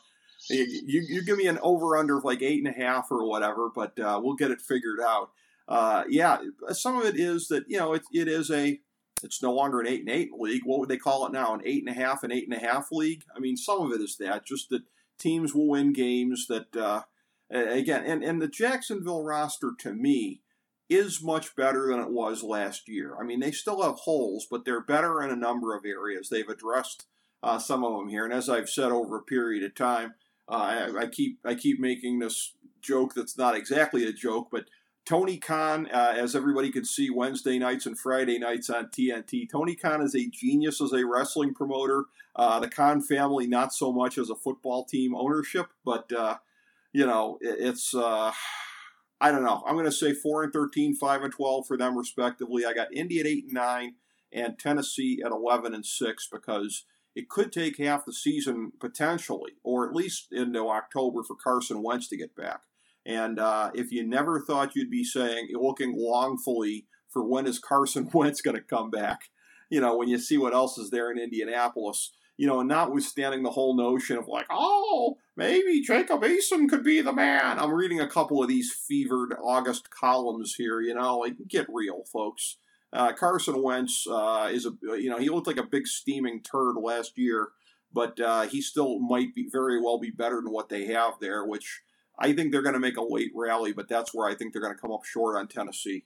you 0.49 1.03
you 1.07 1.23
give 1.23 1.37
me 1.37 1.47
an 1.47 1.59
over 1.61 1.97
under 1.97 2.17
of 2.17 2.23
like 2.23 2.41
eight 2.41 2.63
and 2.63 2.73
a 2.73 2.79
half 2.79 3.11
or 3.11 3.27
whatever, 3.27 3.69
but 3.73 3.99
uh, 3.99 4.19
we'll 4.23 4.35
get 4.35 4.51
it 4.51 4.61
figured 4.61 4.99
out. 5.01 5.31
Uh, 5.67 6.03
yeah, 6.09 6.37
some 6.69 6.97
of 6.97 7.05
it 7.05 7.19
is 7.19 7.47
that 7.47 7.65
you 7.67 7.77
know 7.77 7.93
it, 7.93 8.03
it 8.13 8.27
is 8.27 8.51
a 8.51 8.79
it's 9.23 9.41
no 9.41 9.53
longer 9.53 9.79
an 9.79 9.87
eight 9.87 10.01
and 10.01 10.09
eight 10.09 10.31
league. 10.37 10.61
What 10.65 10.79
would 10.79 10.89
they 10.89 10.97
call 10.97 11.25
it 11.25 11.31
now? 11.31 11.53
An 11.53 11.61
eight 11.65 11.83
and 11.85 11.95
a 11.95 11.99
half, 11.99 12.23
and 12.23 12.31
eight 12.31 12.47
and 12.47 12.55
a 12.55 12.65
half 12.65 12.87
league? 12.91 13.23
I 13.35 13.39
mean, 13.39 13.57
some 13.57 13.81
of 13.81 13.91
it 13.91 14.01
is 14.03 14.17
that 14.17 14.45
just 14.45 14.69
that 14.69 14.83
teams 15.17 15.53
will 15.53 15.67
win 15.67 15.93
games 15.93 16.47
that 16.47 16.75
uh, 16.75 17.01
again, 17.49 18.03
and 18.05 18.23
and 18.23 18.41
the 18.41 18.47
Jacksonville 18.47 19.23
roster 19.23 19.71
to 19.79 19.93
me 19.93 20.41
is 20.87 21.23
much 21.23 21.55
better 21.55 21.87
than 21.87 21.99
it 21.99 22.11
was 22.11 22.43
last 22.43 22.87
year. 22.87 23.15
I 23.19 23.23
mean, 23.23 23.39
they 23.39 23.51
still 23.51 23.81
have 23.81 23.95
holes, 23.95 24.45
but 24.49 24.65
they're 24.65 24.81
better 24.81 25.21
in 25.23 25.31
a 25.31 25.35
number 25.35 25.75
of 25.75 25.83
areas. 25.83 26.29
They've 26.29 26.47
addressed 26.47 27.05
uh, 27.41 27.57
some 27.57 27.83
of 27.83 27.97
them 27.97 28.09
here, 28.09 28.25
and 28.25 28.33
as 28.33 28.49
I've 28.49 28.69
said 28.69 28.91
over 28.91 29.17
a 29.17 29.23
period 29.23 29.63
of 29.63 29.73
time, 29.73 30.13
uh, 30.47 30.91
I, 30.95 30.99
I, 31.01 31.07
keep 31.07 31.39
I 31.43 31.55
keep 31.55 31.79
making 31.79 32.19
this 32.19 32.53
joke 32.81 33.15
that's 33.15 33.37
not 33.37 33.55
exactly 33.55 34.05
a 34.05 34.13
joke, 34.13 34.49
but 34.51 34.65
Tony 35.05 35.37
Khan, 35.37 35.87
uh, 35.93 36.15
as 36.17 36.35
everybody 36.35 36.71
can 36.71 36.83
see 36.83 37.11
Wednesday 37.11 37.59
nights 37.59 37.85
and 37.85 37.97
Friday 37.97 38.39
nights 38.39 38.71
on 38.71 38.87
TNT, 38.87 39.47
Tony 39.47 39.75
Khan 39.75 40.01
is 40.01 40.15
a 40.15 40.27
genius 40.27 40.81
as 40.81 40.93
a 40.93 41.05
wrestling 41.05 41.53
promoter. 41.53 42.05
Uh, 42.35 42.59
the 42.59 42.67
Khan 42.67 43.01
family, 43.01 43.45
not 43.45 43.71
so 43.71 43.93
much 43.93 44.17
as 44.17 44.31
a 44.31 44.35
football 44.35 44.83
team 44.83 45.15
ownership, 45.15 45.67
but 45.85 46.11
uh, 46.11 46.37
you 46.91 47.05
know, 47.05 47.37
it, 47.39 47.57
it's 47.59 47.93
uh, 47.93 48.31
I 49.21 49.31
don't 49.31 49.45
know. 49.45 49.63
I'm 49.67 49.75
going 49.75 49.85
to 49.85 49.91
say 49.91 50.13
four 50.13 50.43
and 50.43 50.51
13, 50.51 50.95
five 50.95 51.21
and 51.21 51.31
12 51.31 51.67
for 51.67 51.77
them 51.77 51.95
respectively. 51.97 52.65
I 52.65 52.73
got 52.73 52.93
Indy 52.93 53.19
at 53.19 53.27
eight 53.27 53.45
and 53.45 53.53
nine, 53.53 53.95
and 54.33 54.57
Tennessee 54.57 55.21
at 55.23 55.31
11 55.31 55.75
and 55.75 55.85
six 55.85 56.27
because 56.31 56.83
it 57.15 57.29
could 57.29 57.53
take 57.53 57.77
half 57.77 58.05
the 58.05 58.13
season 58.13 58.71
potentially, 58.79 59.53
or 59.63 59.87
at 59.87 59.95
least 59.95 60.27
into 60.31 60.67
October 60.67 61.23
for 61.23 61.35
Carson 61.35 61.83
Wentz 61.83 62.09
to 62.09 62.17
get 62.17 62.35
back. 62.35 62.61
And 63.05 63.39
uh, 63.39 63.71
if 63.73 63.91
you 63.91 64.05
never 64.05 64.39
thought 64.39 64.75
you'd 64.75 64.89
be 64.89 65.03
saying, 65.03 65.49
looking 65.53 65.93
longfully 65.95 66.87
for 67.09 67.23
when 67.23 67.47
is 67.47 67.59
Carson 67.59 68.09
Wentz 68.13 68.41
going 68.41 68.57
to 68.57 68.63
come 68.63 68.89
back, 68.89 69.29
you 69.69 69.79
know, 69.79 69.95
when 69.97 70.07
you 70.07 70.17
see 70.17 70.37
what 70.37 70.53
else 70.53 70.77
is 70.77 70.89
there 70.89 71.11
in 71.11 71.19
Indianapolis, 71.19 72.11
you 72.37 72.47
know, 72.47 72.59
and 72.59 72.69
notwithstanding 72.69 73.43
the 73.43 73.51
whole 73.51 73.75
notion 73.75 74.17
of 74.17 74.27
like, 74.27 74.45
oh, 74.49 75.17
maybe 75.37 75.81
Jacob 75.81 76.21
Eason 76.21 76.67
could 76.67 76.83
be 76.83 77.01
the 77.01 77.13
man. 77.13 77.59
I'm 77.59 77.73
reading 77.73 78.01
a 78.01 78.09
couple 78.09 78.41
of 78.41 78.49
these 78.49 78.73
fevered 78.87 79.35
August 79.41 79.89
columns 79.89 80.55
here, 80.57 80.81
you 80.81 80.93
know, 80.93 81.19
like 81.19 81.35
get 81.47 81.67
real, 81.69 82.03
folks. 82.11 82.57
Uh, 82.91 83.11
Carson 83.13 83.61
Wentz 83.61 84.05
uh, 84.09 84.49
is 84.51 84.65
a, 84.65 84.71
you 84.97 85.09
know, 85.09 85.17
he 85.17 85.29
looked 85.29 85.47
like 85.47 85.57
a 85.57 85.63
big 85.63 85.87
steaming 85.87 86.41
turd 86.41 86.75
last 86.75 87.17
year, 87.17 87.49
but 87.91 88.19
uh, 88.19 88.43
he 88.43 88.61
still 88.61 88.99
might 88.99 89.33
be 89.33 89.47
very 89.51 89.81
well 89.81 89.99
be 89.99 90.11
better 90.11 90.41
than 90.41 90.51
what 90.51 90.69
they 90.69 90.85
have 90.85 91.13
there, 91.19 91.45
which 91.45 91.81
I 92.19 92.33
think 92.33 92.51
they're 92.51 92.61
going 92.61 92.73
to 92.73 92.79
make 92.79 92.97
a 92.97 93.03
late 93.03 93.31
rally, 93.35 93.73
but 93.73 93.89
that's 93.89 94.13
where 94.13 94.29
I 94.29 94.35
think 94.35 94.53
they're 94.53 94.61
going 94.61 94.75
to 94.75 94.79
come 94.79 94.91
up 94.91 95.05
short 95.05 95.37
on 95.37 95.47
Tennessee. 95.47 96.05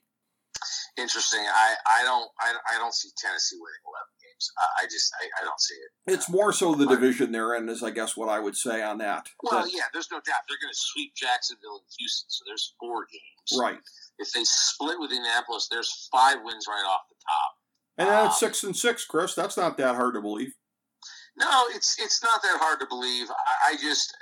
Interesting. 0.97 1.39
I, 1.39 1.75
I 1.87 2.03
don't 2.03 2.29
I, 2.39 2.75
I 2.75 2.77
don't 2.77 2.93
see 2.93 3.09
Tennessee 3.15 3.55
winning 3.55 3.85
eleven 3.87 4.13
games. 4.19 4.51
I, 4.57 4.83
I 4.83 4.85
just 4.87 5.13
I, 5.21 5.41
I, 5.41 5.45
don't 5.45 5.59
see 5.59 5.75
it. 5.75 6.13
It's 6.13 6.29
more 6.29 6.51
so 6.51 6.75
the 6.75 6.87
division 6.87 7.31
they're 7.31 7.55
in 7.55 7.69
is 7.69 7.83
I 7.83 7.91
guess 7.91 8.17
what 8.17 8.27
I 8.27 8.39
would 8.39 8.57
say 8.57 8.81
on 8.81 8.97
that. 8.97 9.29
Well, 9.41 9.65
yeah, 9.69 9.83
there's 9.93 10.09
no 10.11 10.17
doubt 10.17 10.43
they're 10.49 10.59
going 10.61 10.73
to 10.73 10.77
sweep 10.77 11.13
Jacksonville 11.15 11.77
and 11.77 11.87
Houston, 11.97 12.29
so 12.29 12.43
there's 12.45 12.73
four 12.79 13.05
games. 13.09 13.59
Right. 13.59 13.79
If 14.17 14.33
they 14.33 14.43
split 14.43 14.99
with 14.99 15.11
Indianapolis, 15.11 15.69
there's 15.71 16.09
five 16.11 16.37
wins 16.43 16.65
right 16.67 16.85
off 16.85 17.01
the 17.07 17.15
top. 17.23 17.51
And 17.97 18.09
then 18.09 18.25
um, 18.27 18.31
six 18.31 18.63
and 18.63 18.75
six, 18.75 19.05
Chris. 19.05 19.35
That's 19.35 19.57
not 19.57 19.77
that 19.77 19.95
hard 19.95 20.15
to 20.15 20.21
believe. 20.21 20.53
No, 21.39 21.65
it's 21.71 21.95
it's 21.99 22.21
not 22.21 22.41
that 22.43 22.59
hard 22.59 22.81
to 22.81 22.87
believe. 22.87 23.31
I, 23.31 23.71
I 23.71 23.77
just, 23.79 24.15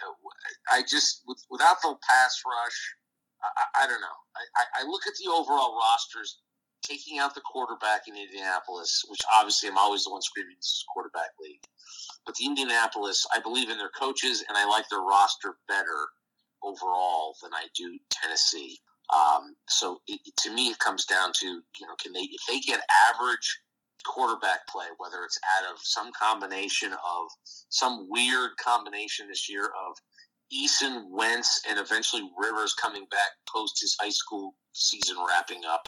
I 0.71 0.83
just 0.88 1.24
without 1.50 1.81
the 1.81 1.95
pass 2.07 2.41
rush, 2.45 2.79
I, 3.41 3.83
I 3.83 3.88
don't 3.88 4.01
know. 4.01 4.17
I, 4.55 4.81
I 4.81 4.88
look 4.88 5.01
at 5.07 5.13
the 5.17 5.31
overall 5.31 5.75
rosters, 5.75 6.39
taking 6.83 7.17
out 7.17 7.33
the 7.33 7.41
quarterback 7.41 8.07
in 8.07 8.15
Indianapolis, 8.15 9.03
which 9.09 9.21
obviously 9.33 9.67
I'm 9.69 9.79
always 9.79 10.03
the 10.03 10.12
one 10.12 10.21
screaming 10.21 10.55
this 10.57 10.67
is 10.67 10.86
quarterback 10.93 11.33
league. 11.41 11.65
But 12.25 12.36
the 12.36 12.45
Indianapolis, 12.45 13.25
I 13.33 13.39
believe 13.39 13.69
in 13.69 13.77
their 13.79 13.91
coaches 13.97 14.43
and 14.47 14.57
I 14.57 14.69
like 14.69 14.88
their 14.89 15.01
roster 15.01 15.57
better 15.67 16.07
overall 16.62 17.36
than 17.41 17.51
I 17.53 17.65
do 17.75 17.97
Tennessee. 18.12 18.77
Um, 19.09 19.55
so 19.67 20.01
it, 20.07 20.19
to 20.43 20.53
me, 20.53 20.69
it 20.69 20.79
comes 20.79 21.05
down 21.05 21.31
to 21.39 21.45
you 21.47 21.88
know, 21.88 21.95
can 22.01 22.13
they 22.13 22.29
if 22.29 22.41
they 22.47 22.59
get 22.59 22.81
average 23.09 23.59
quarterback 24.08 24.68
play, 24.68 24.86
whether 24.98 25.24
it's 25.24 25.40
out 25.58 25.72
of 25.72 25.80
some 25.82 26.12
combination 26.20 26.94
of 26.94 27.28
some 27.70 28.08
weird 28.10 28.52
combination 28.64 29.28
this 29.28 29.50
year 29.50 29.66
of 29.66 29.98
Eason, 30.54 31.10
Wentz, 31.10 31.62
and 31.70 31.78
eventually 31.78 32.30
Rivers 32.38 32.74
coming 32.74 33.06
back 33.12 33.32
post 33.52 33.80
his 33.82 33.96
high 34.00 34.10
school 34.10 34.56
season 34.74 35.18
wrapping 35.28 35.64
up. 35.70 35.88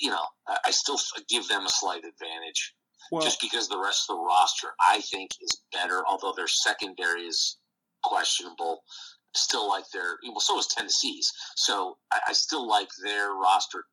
You 0.00 0.10
know, 0.10 0.24
I 0.48 0.70
still 0.70 0.98
give 1.28 1.48
them 1.48 1.64
a 1.64 1.70
slight 1.70 2.04
advantage 2.04 2.74
well, 3.10 3.22
just 3.22 3.40
because 3.40 3.68
the 3.68 3.78
rest 3.78 4.08
of 4.08 4.16
the 4.16 4.22
roster 4.22 4.68
I 4.80 5.00
think 5.00 5.30
is 5.40 5.62
better, 5.72 6.02
although 6.06 6.34
their 6.36 6.48
secondary 6.48 7.22
is 7.22 7.56
questionable. 8.04 8.82
Still 9.34 9.68
like 9.68 9.84
their 9.92 10.18
well, 10.28 10.40
so 10.40 10.58
is 10.58 10.66
Tennessee's. 10.66 11.32
So 11.56 11.96
I, 12.12 12.18
I 12.28 12.32
still 12.32 12.68
like 12.68 12.88
their 13.02 13.32
roster 13.34 13.84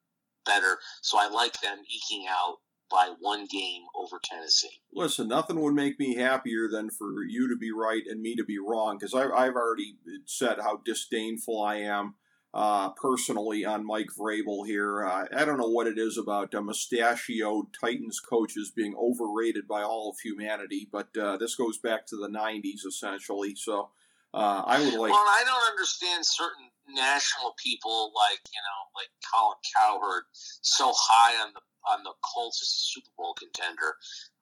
better. 0.45 0.77
So 1.03 1.19
I 1.19 1.29
like 1.29 1.61
them 1.61 1.77
eking 1.87 2.25
out 2.27 2.57
by 2.89 3.13
one 3.19 3.45
game 3.45 3.83
over 3.95 4.19
Tennessee. 4.23 4.81
Listen, 4.93 5.27
nothing 5.27 5.59
would 5.61 5.73
make 5.73 5.99
me 5.99 6.15
happier 6.15 6.67
than 6.69 6.89
for 6.89 7.23
you 7.23 7.49
to 7.49 7.57
be 7.57 7.71
right 7.71 8.03
and 8.07 8.21
me 8.21 8.35
to 8.35 8.43
be 8.43 8.57
wrong 8.57 8.97
because 8.97 9.13
I've 9.13 9.55
already 9.55 9.97
said 10.25 10.57
how 10.61 10.81
disdainful 10.85 11.61
I 11.61 11.77
am 11.77 12.15
uh, 12.53 12.89
personally 12.91 13.65
on 13.65 13.85
Mike 13.85 14.09
Vrabel 14.17 14.65
here. 14.65 15.05
Uh, 15.05 15.25
I 15.35 15.45
don't 15.45 15.59
know 15.59 15.69
what 15.69 15.87
it 15.87 15.97
is 15.97 16.17
about 16.17 16.55
uh, 16.55 16.61
mustachioed 16.61 17.67
Titans 17.79 18.19
coaches 18.19 18.71
being 18.75 18.95
overrated 18.97 19.67
by 19.67 19.83
all 19.83 20.09
of 20.09 20.19
humanity, 20.19 20.87
but 20.91 21.15
uh, 21.17 21.37
this 21.37 21.55
goes 21.55 21.77
back 21.77 22.07
to 22.07 22.15
the 22.15 22.29
90s 22.29 22.85
essentially. 22.87 23.53
So 23.55 23.89
uh, 24.33 24.63
I 24.65 24.79
would 24.79 24.93
like. 24.93 25.11
Well, 25.11 25.19
I 25.19 25.43
don't 25.45 25.71
understand 25.71 26.25
certain 26.25 26.69
national 26.89 27.53
people 27.61 28.11
like 28.15 28.39
you 28.47 28.61
know 28.63 28.81
like 28.95 29.09
Colin 29.27 29.57
Cowherd 29.75 30.23
so 30.31 30.93
high 30.95 31.41
on 31.43 31.51
the 31.53 31.61
on 31.91 32.03
the 32.03 32.13
Colts 32.23 32.61
as 32.61 32.67
a 32.67 32.83
Super 32.93 33.11
Bowl 33.17 33.33
contender. 33.33 33.95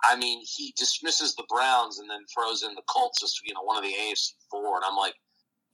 I 0.04 0.16
mean, 0.16 0.42
he 0.46 0.74
dismisses 0.78 1.36
the 1.36 1.46
Browns 1.50 2.00
and 2.00 2.10
then 2.10 2.26
throws 2.34 2.64
in 2.64 2.76
the 2.76 2.84
Colts 2.90 3.24
as 3.24 3.40
you 3.44 3.54
know 3.54 3.64
one 3.64 3.78
of 3.78 3.84
the 3.84 3.94
AFC 3.94 4.34
four, 4.50 4.76
and 4.76 4.86
I'm 4.88 4.98
like, 4.98 5.16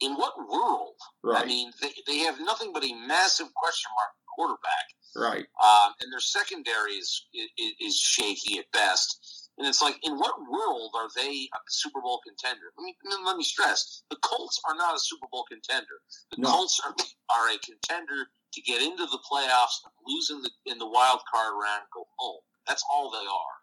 in 0.02 0.16
what 0.16 0.34
world? 0.38 0.96
Right. 1.24 1.44
I 1.44 1.46
mean, 1.46 1.72
they, 1.82 1.92
they 2.08 2.18
have 2.20 2.40
nothing 2.42 2.72
but 2.74 2.84
a 2.84 2.94
massive 2.94 3.54
question 3.54 3.92
mark 3.96 4.12
quarterback. 4.36 4.88
Right. 5.16 5.46
Um, 5.62 5.94
and 6.02 6.12
their 6.12 6.20
secondary 6.20 6.94
is, 6.94 7.26
is, 7.34 7.74
is 7.80 7.98
shaky 7.98 8.60
at 8.60 8.72
best. 8.72 9.50
And 9.58 9.68
it's 9.68 9.82
like, 9.82 9.96
in 10.04 10.18
what 10.18 10.36
world 10.50 10.92
are 10.96 11.10
they 11.16 11.48
a 11.54 11.60
Super 11.70 12.02
Bowl 12.02 12.22
contender? 12.26 12.72
Let 12.78 12.84
me 12.84 12.96
let 13.26 13.38
me 13.38 13.44
stress: 13.44 14.02
the 14.10 14.16
Colts 14.24 14.60
are 14.68 14.76
not 14.76 14.96
a 14.96 15.00
Super 15.00 15.28
Bowl 15.32 15.46
contender. 15.48 16.02
The 16.32 16.42
no. 16.42 16.50
Colts 16.50 16.82
are, 16.84 16.96
are 17.36 17.50
a 17.50 17.60
contender 17.60 18.28
to 18.54 18.62
get 18.62 18.82
into 18.82 19.06
the 19.06 19.20
playoffs, 19.32 19.80
lose 20.08 20.30
in 20.30 20.42
the 20.42 20.50
in 20.66 20.78
the 20.78 20.90
wild 20.90 21.22
card 21.32 21.54
round, 21.62 21.84
go 21.94 22.06
home. 22.18 22.42
That's 22.68 22.84
all 22.92 23.12
they 23.12 23.18
are. 23.18 23.62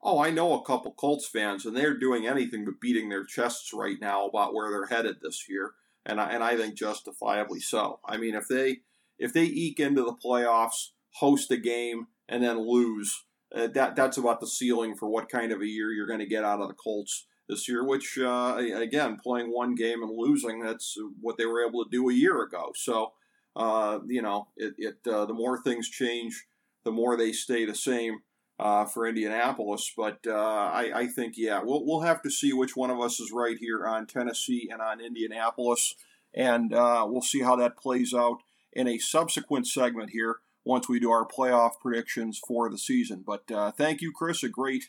Oh, 0.00 0.22
I 0.22 0.30
know 0.30 0.54
a 0.54 0.64
couple 0.64 0.92
Colts 0.92 1.28
fans, 1.28 1.66
and 1.66 1.76
they're 1.76 1.98
doing 1.98 2.26
anything 2.26 2.64
but 2.64 2.80
beating 2.80 3.08
their 3.08 3.24
chests 3.24 3.72
right 3.74 3.96
now 4.00 4.26
about 4.26 4.54
where 4.54 4.70
they're 4.70 4.96
headed 4.96 5.16
this 5.20 5.46
year, 5.48 5.72
and 6.06 6.20
I, 6.20 6.30
and 6.30 6.44
I 6.44 6.56
think 6.56 6.76
justifiably 6.76 7.60
so. 7.60 8.00
I 8.04 8.16
mean, 8.16 8.34
if 8.34 8.46
they 8.48 8.78
if 9.18 9.32
they 9.32 9.44
eke 9.44 9.80
into 9.80 10.02
the 10.02 10.14
playoffs, 10.14 10.90
host 11.14 11.50
a 11.50 11.56
game, 11.56 12.06
and 12.28 12.42
then 12.44 12.58
lose, 12.58 13.24
uh, 13.54 13.66
that 13.68 13.96
that's 13.96 14.18
about 14.18 14.40
the 14.40 14.46
ceiling 14.46 14.94
for 14.96 15.08
what 15.08 15.28
kind 15.28 15.50
of 15.50 15.60
a 15.60 15.66
year 15.66 15.90
you're 15.90 16.06
going 16.06 16.20
to 16.20 16.26
get 16.26 16.44
out 16.44 16.60
of 16.60 16.68
the 16.68 16.74
Colts 16.74 17.26
this 17.48 17.68
year. 17.68 17.84
Which 17.84 18.18
uh, 18.18 18.56
again, 18.56 19.18
playing 19.20 19.52
one 19.52 19.74
game 19.74 20.02
and 20.02 20.16
losing, 20.16 20.62
that's 20.62 20.96
what 21.20 21.38
they 21.38 21.46
were 21.46 21.66
able 21.66 21.84
to 21.84 21.90
do 21.90 22.08
a 22.08 22.14
year 22.14 22.40
ago. 22.42 22.70
So 22.76 23.14
uh, 23.58 23.98
you 24.06 24.22
know, 24.22 24.46
it, 24.56 24.74
it 24.78 25.12
uh, 25.12 25.26
the 25.26 25.34
more 25.34 25.60
things 25.60 25.88
change, 25.88 26.46
the 26.84 26.92
more 26.92 27.16
they 27.16 27.32
stay 27.32 27.64
the 27.66 27.74
same 27.74 28.20
uh, 28.60 28.84
for 28.84 29.06
Indianapolis. 29.06 29.92
But 29.96 30.20
uh, 30.26 30.32
I, 30.32 30.92
I, 30.94 31.06
think, 31.08 31.34
yeah, 31.36 31.60
we'll, 31.62 31.84
we'll 31.84 32.02
have 32.02 32.22
to 32.22 32.30
see 32.30 32.52
which 32.52 32.76
one 32.76 32.90
of 32.90 33.00
us 33.00 33.18
is 33.18 33.32
right 33.32 33.58
here 33.58 33.84
on 33.84 34.06
Tennessee 34.06 34.68
and 34.70 34.80
on 34.80 35.00
Indianapolis. 35.00 35.96
And 36.32 36.72
uh, 36.72 37.04
we'll 37.08 37.20
see 37.20 37.42
how 37.42 37.56
that 37.56 37.76
plays 37.76 38.14
out 38.14 38.38
in 38.72 38.86
a 38.86 38.98
subsequent 38.98 39.66
segment 39.66 40.10
here 40.10 40.36
once 40.64 40.88
we 40.88 41.00
do 41.00 41.10
our 41.10 41.26
playoff 41.26 41.80
predictions 41.80 42.40
for 42.46 42.70
the 42.70 42.78
season. 42.78 43.24
But 43.26 43.50
uh, 43.50 43.72
thank 43.72 44.00
you, 44.00 44.12
Chris. 44.12 44.44
A 44.44 44.48
great 44.48 44.84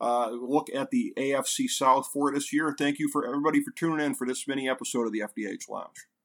look 0.00 0.68
at 0.74 0.90
the 0.90 1.12
AFC 1.18 1.68
South 1.68 2.08
for 2.10 2.32
this 2.32 2.54
year. 2.54 2.74
Thank 2.78 2.98
you 2.98 3.10
for 3.10 3.26
everybody 3.26 3.62
for 3.62 3.70
tuning 3.72 4.04
in 4.04 4.14
for 4.14 4.26
this 4.26 4.48
mini 4.48 4.66
episode 4.66 5.06
of 5.06 5.12
the 5.12 5.20
FDH 5.20 5.68
Lounge. 5.68 6.06